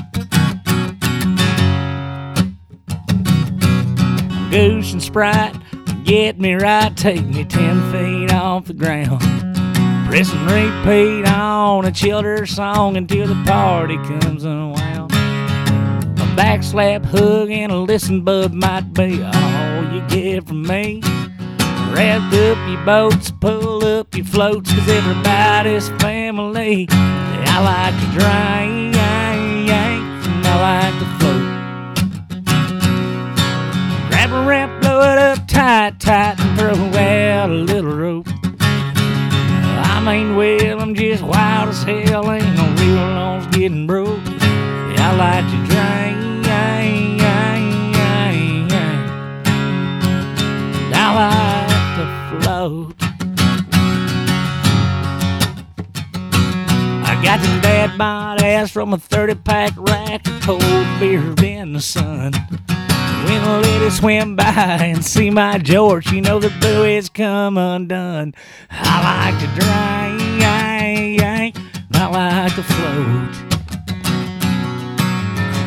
[4.51, 5.55] Goose and Sprite,
[6.05, 9.23] get me right, take me ten feet off the ground.
[10.07, 15.13] Press and repeat on a Childers song until the party comes unwound.
[15.13, 21.01] A backslap hug and a listen bud might be all you get from me.
[21.93, 26.87] Wrap up your boats, pull up your floats, cause everybody's family.
[26.91, 31.47] I like to drink and I like to float.
[34.11, 36.37] Grab a ramp, blow it up tight, tight,
[40.87, 44.21] I'm just wild as hell, ain't no real laws getting broke.
[44.25, 46.47] I like to drink
[50.95, 52.07] I like to
[52.41, 52.95] float.
[57.05, 60.61] I got them dad bod ass from a 30 pack rack of cold
[61.01, 62.33] beer in the sun.
[63.25, 68.35] When a lady swim by and see my George, you know the buoy's come undone.
[68.71, 70.43] I like to drink,
[71.93, 73.33] I like to float.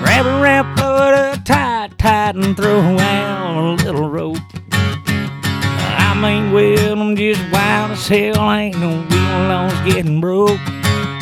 [0.02, 4.38] Grab a ramp, put it tight, tight, and throw out a little rope.
[4.72, 10.60] I mean, well, I'm just wild as hell, ain't no wheel laws getting broke.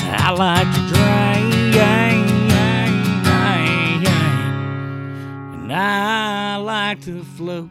[0.10, 1.37] I like to drink,
[5.70, 7.70] and I like to float.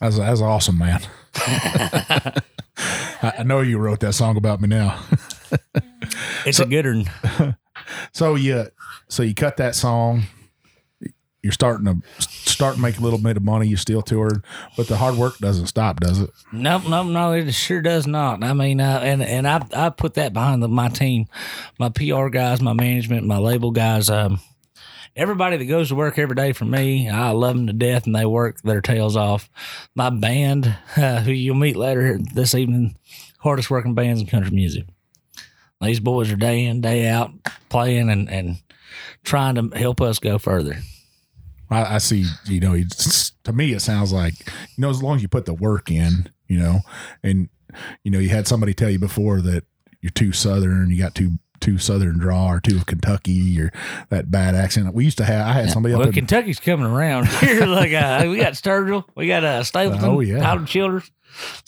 [0.00, 1.00] That's that's awesome, man.
[1.36, 2.42] I,
[3.38, 4.98] I know you wrote that song about me now.
[6.44, 7.56] It's a good one.
[8.12, 8.66] So you
[9.08, 10.22] so you cut that song.
[11.42, 13.66] You're starting to start to make a little bit of money.
[13.66, 14.42] You still tour,
[14.76, 16.30] but the hard work doesn't stop, does it?
[16.52, 18.44] Nope, nope, no, it sure does not.
[18.44, 21.26] I mean, uh, and and I I put that behind the, my team,
[21.78, 24.10] my PR guys, my management, my label guys.
[24.10, 24.40] Um,
[25.16, 28.14] everybody that goes to work every day for me, I love them to death, and
[28.14, 29.48] they work their tails off.
[29.94, 32.96] My band, uh, who you'll meet later this evening,
[33.38, 34.84] hardest working bands in country music.
[35.80, 37.30] These boys are day in day out
[37.70, 38.56] playing and and
[39.24, 40.76] trying to help us go further.
[41.70, 42.24] I, I see.
[42.46, 45.46] You know, it's, to me, it sounds like you know, as long as you put
[45.46, 46.80] the work in, you know,
[47.22, 47.48] and
[48.04, 49.64] you know, you had somebody tell you before that
[50.00, 53.70] you're too southern, you got too too southern draw or too Kentucky or
[54.08, 54.94] that bad accent.
[54.94, 55.46] We used to have.
[55.46, 57.66] I had somebody up Well, in Kentucky's coming around here.
[57.66, 60.40] like uh, we got Sturgill, we got uh, Stapleton, Oh, yeah.
[60.40, 61.10] Tyler Childers.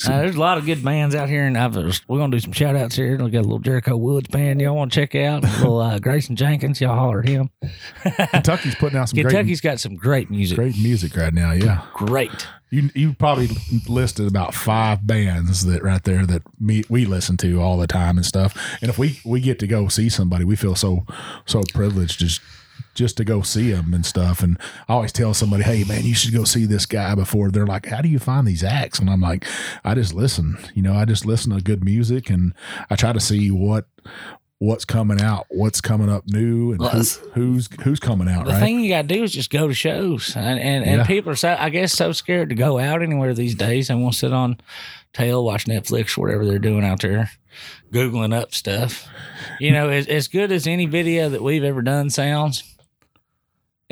[0.06, 2.52] Uh, there's a lot of good bands out here, and I've, we're gonna do some
[2.52, 3.16] shout outs here.
[3.22, 5.44] We got a little Jericho Woods band y'all want to check out.
[5.44, 7.50] A little uh, Grayson Jenkins, y'all holler at him.
[8.30, 10.56] Kentucky's putting out some Kentucky's got some great music.
[10.56, 11.52] great, great music right now.
[11.52, 11.84] Yeah.
[11.92, 12.46] Great.
[12.70, 13.50] You you probably
[13.86, 18.16] listed about five bands that right there that me we listen to all the time
[18.16, 18.56] and stuff.
[18.80, 21.04] And if we we get to go see somebody, we feel so
[21.44, 22.40] so privileged just
[22.94, 24.42] just to go see them and stuff.
[24.42, 27.50] And I always tell somebody, hey man, you should go see this guy before.
[27.50, 28.98] They're like, how do you find these acts?
[28.98, 29.46] And I'm like,
[29.84, 30.58] I just listen.
[30.74, 32.54] You know, I just listen to good music and
[32.90, 33.86] I try to see what
[34.58, 38.38] what's coming out, what's coming up new, and Well, who, who's who's coming out.
[38.40, 38.46] Right?
[38.46, 38.60] The right?
[38.60, 41.04] thing you got to do is just go to shows, and and, and Yeah.
[41.06, 43.88] people are so I guess so scared to go out anywhere these days.
[43.88, 44.58] They want to sit on
[45.12, 47.30] tail, watch Netflix, whatever they're doing out there,
[47.92, 49.08] googling up stuff.
[49.58, 52.62] You know, as as good as any video that we've ever done sounds,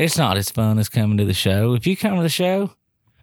[0.00, 1.74] it's not as fun as coming to the show.
[1.74, 2.70] If you come to the show.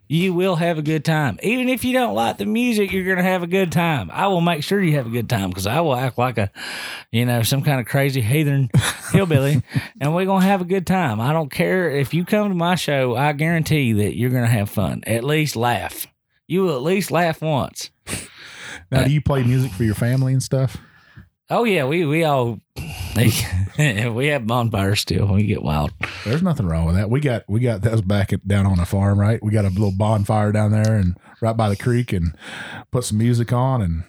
[0.10, 1.38] You will have a good time.
[1.44, 4.10] Even if you don't like the music, you're going to have a good time.
[4.10, 6.50] I will make sure you have a good time because I will act like a,
[7.12, 8.70] you know, some kind of crazy heathen
[9.12, 9.64] hillbilly
[10.00, 11.20] and we're gonna have a good time.
[11.20, 13.18] I don't care if you come to my show.
[13.18, 15.04] I guarantee that you're gonna have fun.
[15.06, 16.08] At least laugh.
[16.48, 17.90] You will at least laugh once.
[18.92, 20.78] now, do uh, you play music for your family and stuff?
[21.50, 22.60] Oh yeah, we we all
[23.16, 25.28] we have bonfires still.
[25.28, 25.92] We get wild.
[26.26, 27.10] There's nothing wrong with that.
[27.10, 29.42] We got we got that was back at, down on the farm, right?
[29.42, 32.36] We got a little bonfire down there and right by the creek, and
[32.92, 34.04] put some music on and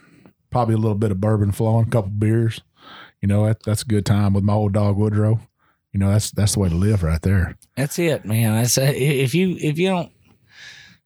[0.49, 2.61] probably a little bit of bourbon flowing, a couple beers.
[3.21, 5.39] You know, that, that's a good time with my old dog Woodrow.
[5.93, 7.57] You know, that's that's the way to live right there.
[7.77, 8.55] That's it, man.
[8.55, 10.11] That's uh, if you if you don't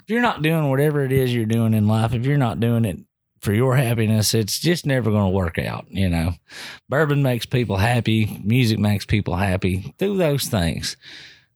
[0.04, 2.86] if you're not doing whatever it is you're doing in life, if you're not doing
[2.86, 2.98] it
[3.44, 5.86] for your happiness, it's just never going to work out.
[5.90, 6.34] You know,
[6.90, 9.94] bourbon makes people happy, music makes people happy.
[9.98, 10.98] Do those things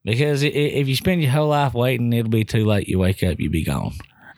[0.08, 2.88] because if you spend your whole life waiting, it'll be too late.
[2.88, 3.94] You wake up, you be gone.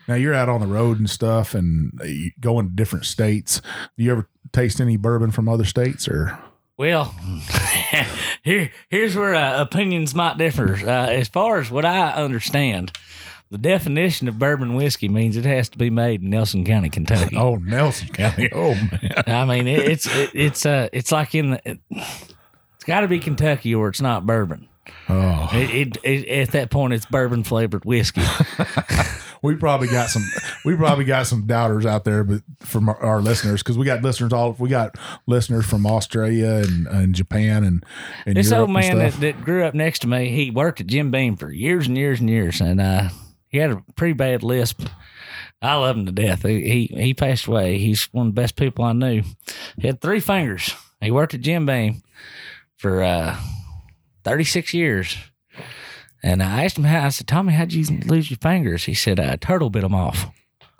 [0.08, 1.92] Now you're out on the road and stuff, and
[2.40, 3.60] going to different states.
[3.96, 6.36] Do you ever taste any bourbon from other states, or
[6.76, 7.14] Well,
[8.42, 10.74] here here's where uh, opinions might differ.
[10.74, 12.90] Uh, as far as what I understand,
[13.50, 17.36] the definition of bourbon whiskey means it has to be made in Nelson County, Kentucky.
[17.36, 18.48] oh Nelson County?
[18.54, 22.84] Oh man, I mean, it, it's it, it's uh it's like in the it, it's
[22.84, 24.68] got to be Kentucky or it's not bourbon.
[25.08, 28.22] oh It, it, it at that point it's bourbon flavored whiskey.
[29.42, 30.22] we probably got some
[30.64, 34.02] we probably got some doubters out there but from our, our listeners because we got
[34.02, 34.96] listeners all we got
[35.26, 37.84] listeners from australia and, and japan and,
[38.26, 40.86] and this Europe old man that, that grew up next to me, he worked at
[40.86, 43.08] Jim Beam for years and years and years, and uh,
[43.50, 44.82] he had a pretty bad lisp.
[45.60, 46.42] I love him to death.
[46.42, 47.78] He, he he passed away.
[47.78, 49.22] He's one of the best people I knew.
[49.76, 50.74] He had three fingers.
[51.00, 52.02] He worked at Jim Beam
[52.76, 53.36] for uh,
[54.24, 55.16] 36 years.
[56.22, 57.06] And I asked him how.
[57.06, 60.30] I said, "Tommy, how'd you lose your fingers?" He said, "A turtle bit them off."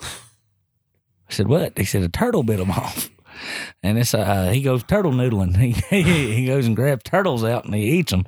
[0.01, 3.11] I said, "What?" He said, "A turtle bit them off."
[3.83, 5.57] And it's uh, he goes turtle noodling.
[5.91, 6.03] He
[6.35, 8.27] he goes and grabs turtles out and he eats them.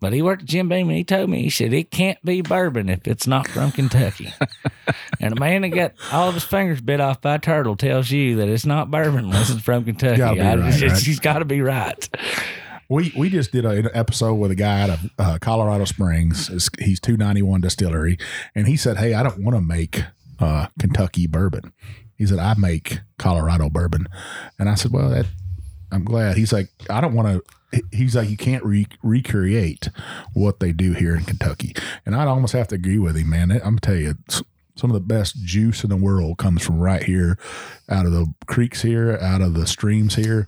[0.00, 2.40] But he worked at Jim Beam and he told me he said it can't be
[2.40, 4.32] bourbon if it's not from Kentucky.
[5.20, 8.10] and a man that got all of his fingers bit off by a turtle tells
[8.10, 10.22] you that it's not bourbon unless it's from Kentucky.
[10.22, 11.02] I- right, it's- right?
[11.02, 12.08] He's got to be right.
[12.88, 16.48] we we just did a, an episode with a guy out of uh, colorado springs
[16.48, 18.16] It's- he's 291 distillery
[18.54, 20.04] and he said hey i don't want to make
[20.38, 21.72] uh, kentucky bourbon
[22.16, 24.08] he said i make colorado bourbon
[24.58, 25.26] and i said well that
[25.92, 27.42] i'm glad he's like i don't want to
[27.92, 29.90] he's like you can't re- recreate
[30.32, 31.74] what they do here in kentucky
[32.06, 34.14] and i'd almost have to agree with him man i'm tell you
[34.74, 37.38] some of the best juice in the world comes from right here
[37.88, 40.46] out of the creeks here out of the streams here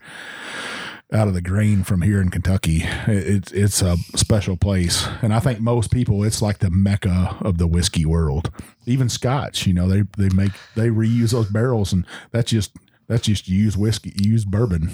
[1.12, 2.82] out of the grain from here in Kentucky.
[3.06, 7.58] It's it's a special place, and I think most people it's like the mecca of
[7.58, 8.50] the whiskey world.
[8.86, 12.76] Even Scotch, you know, they they make they reuse those barrels, and that's just
[13.08, 14.90] that's just used whiskey, used bourbon.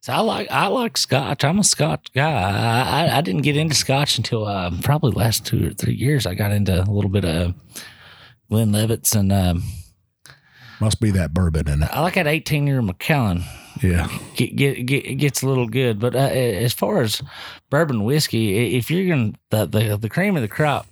[0.00, 1.44] So I like I like Scotch.
[1.44, 2.30] I'm a Scotch guy.
[2.30, 6.26] I I, didn't get into Scotch until uh, probably last two or three years.
[6.26, 7.54] I got into a little bit of
[8.50, 9.62] Glenlivet's and um,
[10.80, 11.88] Must be that bourbon in it.
[11.92, 13.44] I like that 18 year Macallan.
[13.82, 15.98] Yeah, Get, get, get, it gets a little good.
[15.98, 17.20] But uh, as far as
[17.70, 20.86] bourbon whiskey, if you're going to, the, the, the cream of the crop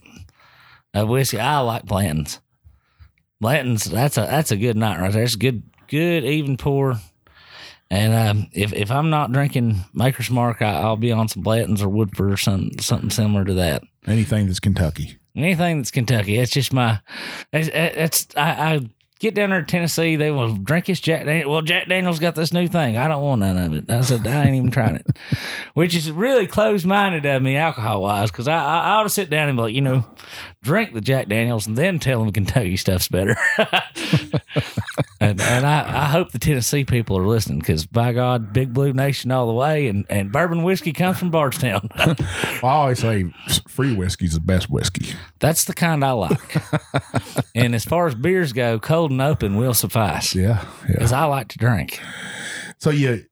[0.92, 2.40] of whiskey, I like Blanton's.
[3.40, 5.22] Blanton's, that's a, that's a good night right there.
[5.22, 6.96] It's good, good, even pour.
[7.93, 11.82] And um, if, if I'm not drinking Maker's Mark, I, I'll be on some Blanton's
[11.82, 13.82] or Woodford or something, something similar to that.
[14.07, 15.18] anything that's Kentucky.
[15.36, 17.01] Anything that's Kentucky, that's just my.
[17.53, 18.80] That's, that's I, I
[19.22, 21.48] get down there to Tennessee, they will drink his Jack Daniels.
[21.48, 22.96] Well, Jack Daniels got this new thing.
[22.96, 23.88] I don't want none of it.
[23.88, 25.06] I said, I ain't even trying it,
[25.74, 29.08] which is really closed minded of me alcohol wise because I, I, I ought to
[29.08, 30.04] sit down and be like, you know,
[30.62, 33.36] drink the Jack Daniels and then tell them Kentucky stuff's better.
[35.20, 38.92] and and I, I hope the Tennessee people are listening because by God, Big Blue
[38.92, 41.88] Nation all the way and, and bourbon whiskey comes from Bardstown.
[41.96, 42.16] Well,
[42.64, 43.32] I always say
[43.68, 45.14] free whiskey's the best whiskey.
[45.38, 46.56] That's the kind I like.
[47.54, 50.92] and as far as beers go, cold and open will suffice Yeah, yeah.
[50.92, 52.00] because I like to drink.
[52.78, 53.24] So you,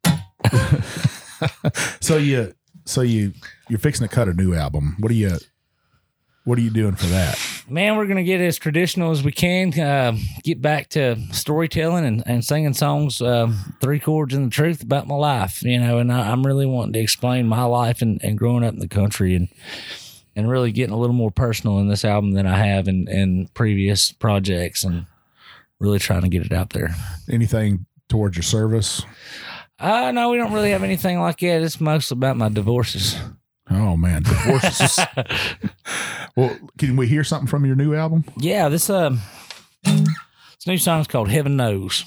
[2.01, 2.53] so you,
[2.85, 3.33] so you,
[3.69, 4.97] you're fixing to cut a new album.
[5.01, 5.37] What are you,
[6.45, 7.39] what are you doing for that?
[7.69, 12.23] Man, we're to get as traditional as we can, uh, get back to storytelling and,
[12.27, 16.13] and singing songs, uh, three chords and the truth about my life, you know, and
[16.13, 19.35] I, I'm really wanting to explain my life and, and growing up in the country
[19.37, 19.49] and,
[20.35, 23.49] and really getting a little more personal in this album than I have in, in
[23.55, 25.07] previous projects and
[25.81, 26.95] really trying to get it out there.
[27.29, 29.03] Anything towards your service?
[29.79, 31.63] Uh, no, we don't really have anything like that.
[31.63, 33.17] It's mostly about my divorces.
[33.71, 34.99] Oh man, divorces.
[36.37, 38.25] well, can we hear something from your new album?
[38.37, 39.21] Yeah, this um,
[39.85, 42.05] this new song's called "Heaven Knows."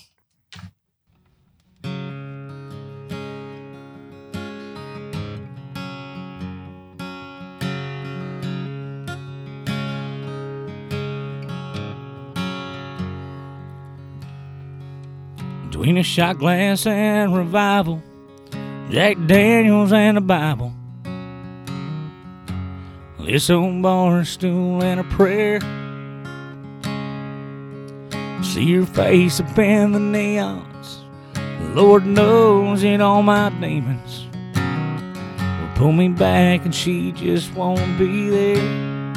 [15.84, 18.02] Between a shot glass and revival,
[18.90, 20.72] Jack Daniels and the Bible.
[23.20, 25.60] This old bar stool and a prayer.
[28.42, 31.76] See your face up in the neons.
[31.76, 38.30] Lord knows it all my demons will pull me back, and she just won't be
[38.30, 39.14] there.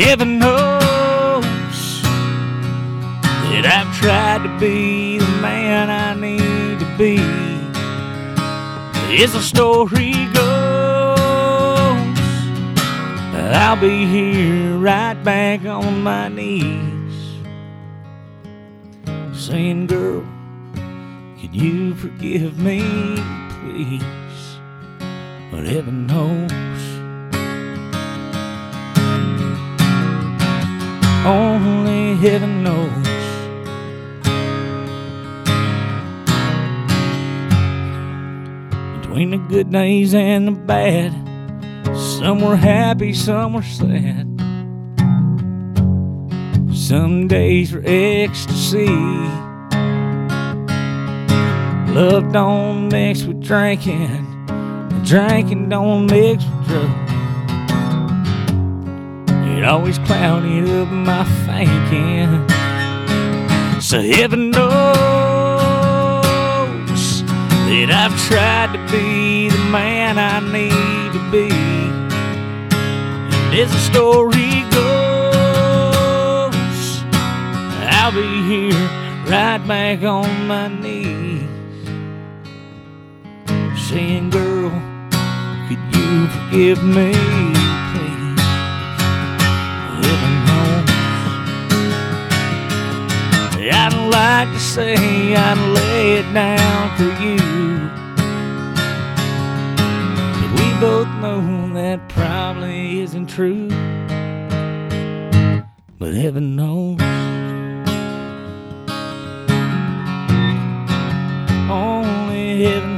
[0.00, 0.91] Heaven knows
[3.52, 7.18] that I've tried to be the man I need to be.
[9.22, 11.12] As the story goes,
[13.54, 17.14] I'll be here right back on my knees,
[19.34, 20.24] saying, Girl,
[21.38, 22.80] could you forgive me,
[23.60, 24.02] please?
[25.50, 26.52] But heaven knows,
[31.26, 33.01] only heaven knows.
[39.22, 41.12] Between the good days and the bad,
[41.96, 44.26] some were happy, some were sad.
[46.74, 48.88] Some days were ecstasy.
[51.94, 54.26] Love don't mix with drinking,
[55.04, 57.12] drinking don't mix with drugs.
[59.56, 62.48] It always clouded up my thinking.
[63.80, 64.81] So heaven knows
[67.72, 71.48] that I've tried to be the man I need to be.
[73.32, 76.52] And as the story goes,
[77.96, 78.88] I'll be here
[79.24, 81.48] right back on my knees,
[83.88, 84.70] saying, "Girl,
[85.66, 87.14] could you forgive me,
[94.12, 97.38] like to say I'd lay it down for you.
[100.38, 103.68] But we both know that probably isn't true.
[105.98, 107.00] But heaven knows.
[111.70, 112.91] Only heaven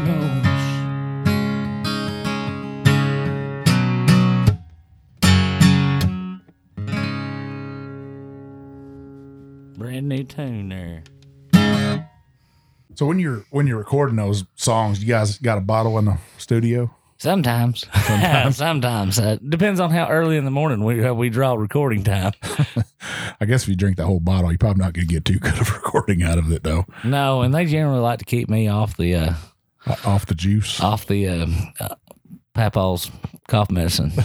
[9.76, 11.02] Brand new tune there.
[12.96, 16.18] So when you're when you're recording those songs, you guys got a bottle in the
[16.38, 16.94] studio?
[17.18, 17.84] Sometimes,
[18.56, 22.32] sometimes, Uh, depends on how early in the morning we uh, we draw recording time.
[23.40, 25.38] I guess if you drink the whole bottle, you're probably not going to get too
[25.38, 26.84] good of recording out of it, though.
[27.02, 29.34] No, and they generally like to keep me off the uh,
[29.86, 30.80] O- Off the juice.
[30.80, 31.94] off the um, uh,
[32.54, 33.10] Papaw's
[33.48, 34.12] cough medicine.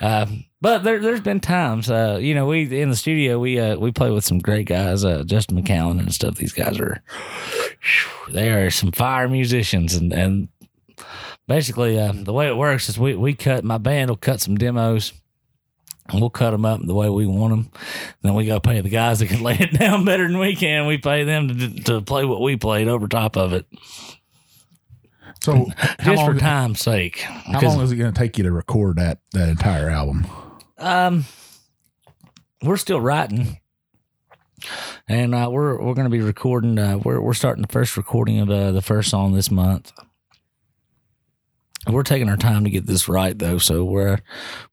[0.00, 0.26] uh,
[0.62, 3.92] but there, there's been times, uh, you know, we in the studio we uh, we
[3.92, 6.36] play with some great guys, uh, Justin McCallan and stuff.
[6.36, 7.02] These guys are
[8.30, 10.48] they are some fire musicians, and and
[11.46, 14.56] basically uh, the way it works is we we cut my band will cut some
[14.56, 15.12] demos.
[16.08, 17.70] And we'll cut them up the way we want them.
[18.22, 20.86] Then we go pay the guys that can lay it down better than we can.
[20.86, 23.64] We pay them to, to play what we played over top of it
[25.42, 25.66] So
[26.02, 27.18] just for time's sake.
[27.20, 30.26] how long is it going to take you to record that that entire album?
[30.78, 31.24] um,
[32.62, 33.58] we're still writing.
[35.08, 36.78] and uh, we're we're going to be recording.
[36.78, 39.92] Uh, we're we're starting the first recording of uh, the first song this month.
[41.88, 44.18] We're taking our time to get this right though, so we're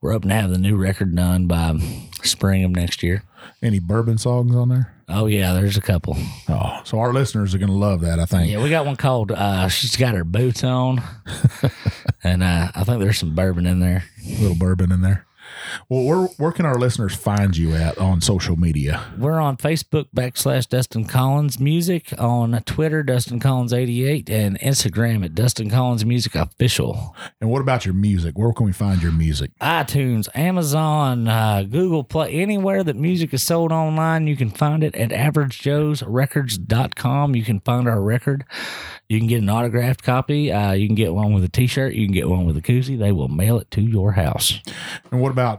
[0.01, 1.79] we're hoping to have the new record done by
[2.23, 3.23] spring of next year.
[3.63, 4.93] Any bourbon songs on there?
[5.09, 6.17] Oh yeah, there's a couple.
[6.49, 8.19] Oh, so our listeners are going to love that.
[8.19, 8.51] I think.
[8.51, 11.01] Yeah, we got one called uh, "She's Got Her Boots On,"
[12.23, 14.03] and uh, I think there's some bourbon in there.
[14.25, 15.25] A little bourbon in there.
[15.89, 19.03] Well, where where can our listeners find you at on social media?
[19.17, 25.23] We're on Facebook backslash Dustin Collins Music, on Twitter Dustin Collins eighty eight, and Instagram
[25.25, 27.15] at Dustin Collins Music Official.
[27.41, 28.37] And what about your music?
[28.37, 29.51] Where can we find your music?
[29.61, 34.95] iTunes, Amazon, uh, Google Play, anywhere that music is sold online, you can find it
[34.95, 37.35] at averagejoesrecords.com.
[37.35, 38.45] You can find our record.
[39.09, 40.51] You can get an autographed copy.
[40.51, 41.93] Uh, you can get one with a t shirt.
[41.93, 42.97] You can get one with a koozie.
[42.99, 44.59] They will mail it to your house.
[45.11, 45.56] And what about?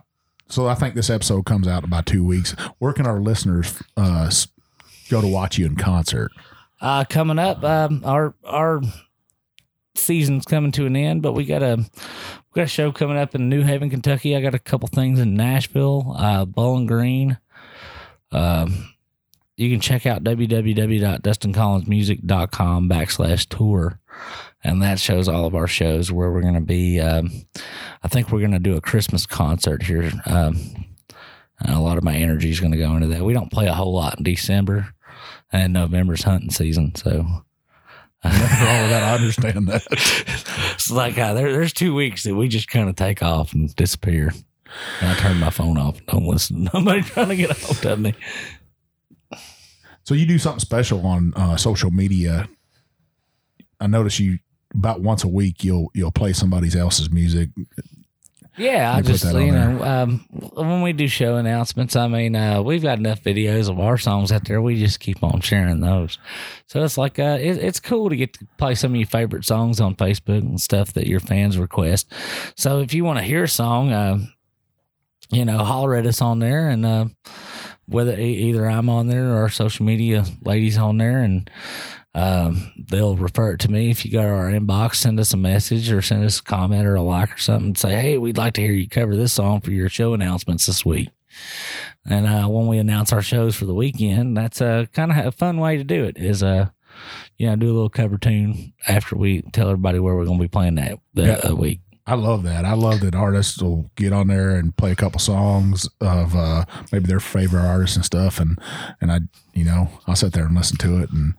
[0.49, 2.53] So I think this episode comes out in about two weeks.
[2.79, 4.31] Where can our listeners uh,
[5.11, 6.33] go to watch you in concert?
[6.81, 8.81] Uh, coming up, um, our our
[9.95, 13.35] season's coming to an end, but we got a we got a show coming up
[13.35, 14.37] in New Haven, Kentucky.
[14.37, 17.39] I got a couple things in Nashville, uh, Bowling Green.
[18.31, 18.95] Um,
[19.57, 23.99] you can check out www.dustincollinsmusic.com backslash tour,
[24.65, 27.01] and that shows all of our shows where we're going to be.
[27.01, 27.31] Um,
[28.03, 30.11] I think we're going to do a Christmas concert here.
[30.27, 30.87] Um,
[31.65, 33.25] a lot of my energy is going to go into that.
[33.25, 34.89] We don't play a whole lot in December
[35.53, 36.95] and November's hunting season.
[36.95, 37.25] So
[38.25, 39.03] Nothing wrong with that.
[39.03, 39.87] I understand that.
[40.75, 43.75] it's like uh, there, there's two weeks that we just kind of take off and
[43.77, 44.33] disappear.
[45.01, 46.05] And I turn my phone off.
[46.07, 46.67] Don't listen.
[46.67, 48.15] to Nobody trying to get a hold of me.
[50.05, 52.49] So you do something special on uh, social media.
[53.81, 54.39] I notice you
[54.75, 57.51] about once a week you'll you'll play somebody else's music.
[58.59, 62.83] Yeah, I just you know um, when we do show announcements, I mean uh, we've
[62.83, 64.61] got enough videos of our songs out there.
[64.61, 66.19] We just keep on sharing those.
[66.67, 69.45] So it's like uh, it, it's cool to get to play some of your favorite
[69.45, 72.13] songs on Facebook and stuff that your fans request.
[72.57, 74.19] So if you want to hear a song, uh,
[75.31, 77.07] you know, holler at us on there, and uh,
[77.87, 81.49] whether either I'm on there or our social media ladies on there, and
[82.19, 83.91] um, they'll refer it to me.
[83.91, 86.87] If you go to our inbox, send us a message or send us a comment
[86.87, 87.75] or a like or something.
[87.75, 90.85] Say, hey, we'd like to hear you cover this song for your show announcements this
[90.85, 91.09] week.
[92.05, 95.33] And uh, when we announce our shows for the weekend, that's a kind of a
[95.33, 96.17] fun way to do it.
[96.19, 96.71] Is uh,
[97.37, 100.45] you know, do a little cover tune after we tell everybody where we're going to
[100.45, 101.53] be playing that that Yeah.
[101.53, 101.81] week.
[102.07, 102.65] I love that.
[102.65, 106.65] I love that artists will get on there and play a couple songs of uh,
[106.91, 108.59] maybe their favorite artists and stuff, and
[109.03, 109.21] and I,
[109.53, 111.35] you know, I'll sit there and listen to it, and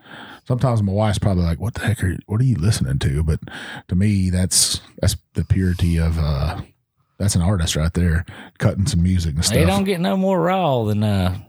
[0.50, 3.24] sometimes my wife's probably like, "What the heck are you, what are you listening to?"
[3.24, 3.40] But
[3.88, 6.62] to me, that's that's the purity of uh,
[7.20, 8.26] that's an artist right there,
[8.58, 9.56] cutting some music and stuff.
[9.56, 11.40] They don't get no more raw than uh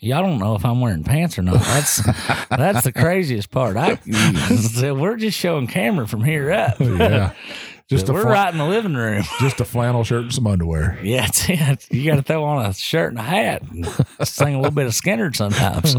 [0.00, 1.60] y'all don't know if I'm wearing pants or not.
[1.60, 2.02] That's
[2.50, 3.76] that's the craziest part.
[3.78, 3.98] I
[4.92, 6.76] we're just showing camera from here up.
[6.80, 7.34] yeah,
[7.88, 9.22] just we're fla- right in the living room.
[9.38, 10.98] just a flannel shirt and some underwear.
[11.00, 13.86] Yeah, it's, it's, you got to throw on a shirt and a hat and
[14.26, 15.94] sing a little bit of Skynyrd sometimes.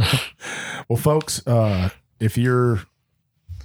[0.90, 1.90] Well, folks, uh,
[2.20, 2.82] if you're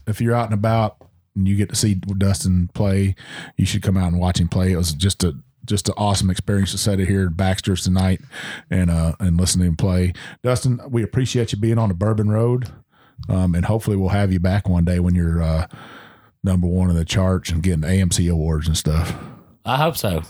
[0.07, 0.96] if you're out and about
[1.34, 3.14] and you get to see Dustin play,
[3.57, 4.72] you should come out and watch him play.
[4.72, 5.34] It was just a
[5.64, 8.20] just an awesome experience to sit here at Baxter's tonight
[8.70, 10.12] and uh and listen to him play.
[10.42, 12.68] Dustin, we appreciate you being on the Bourbon Road,
[13.28, 15.66] um, and hopefully we'll have you back one day when you're uh,
[16.42, 19.14] number one in the charts and getting AMC awards and stuff.
[19.64, 20.22] I hope so.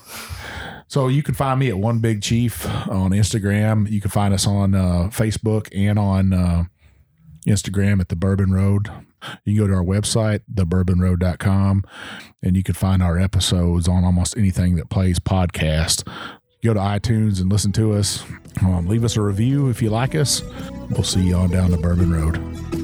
[0.86, 3.90] So you can find me at One Big Chief on Instagram.
[3.90, 6.64] You can find us on uh, Facebook and on uh,
[7.46, 8.90] Instagram at the Bourbon Road.
[9.44, 11.84] You can go to our website, thebourbonroad.com,
[12.42, 16.06] and you can find our episodes on almost anything that plays podcast.
[16.62, 18.24] Go to iTunes and listen to us.
[18.62, 20.42] Um, leave us a review if you like us.
[20.90, 22.83] We'll see you on down the Bourbon Road.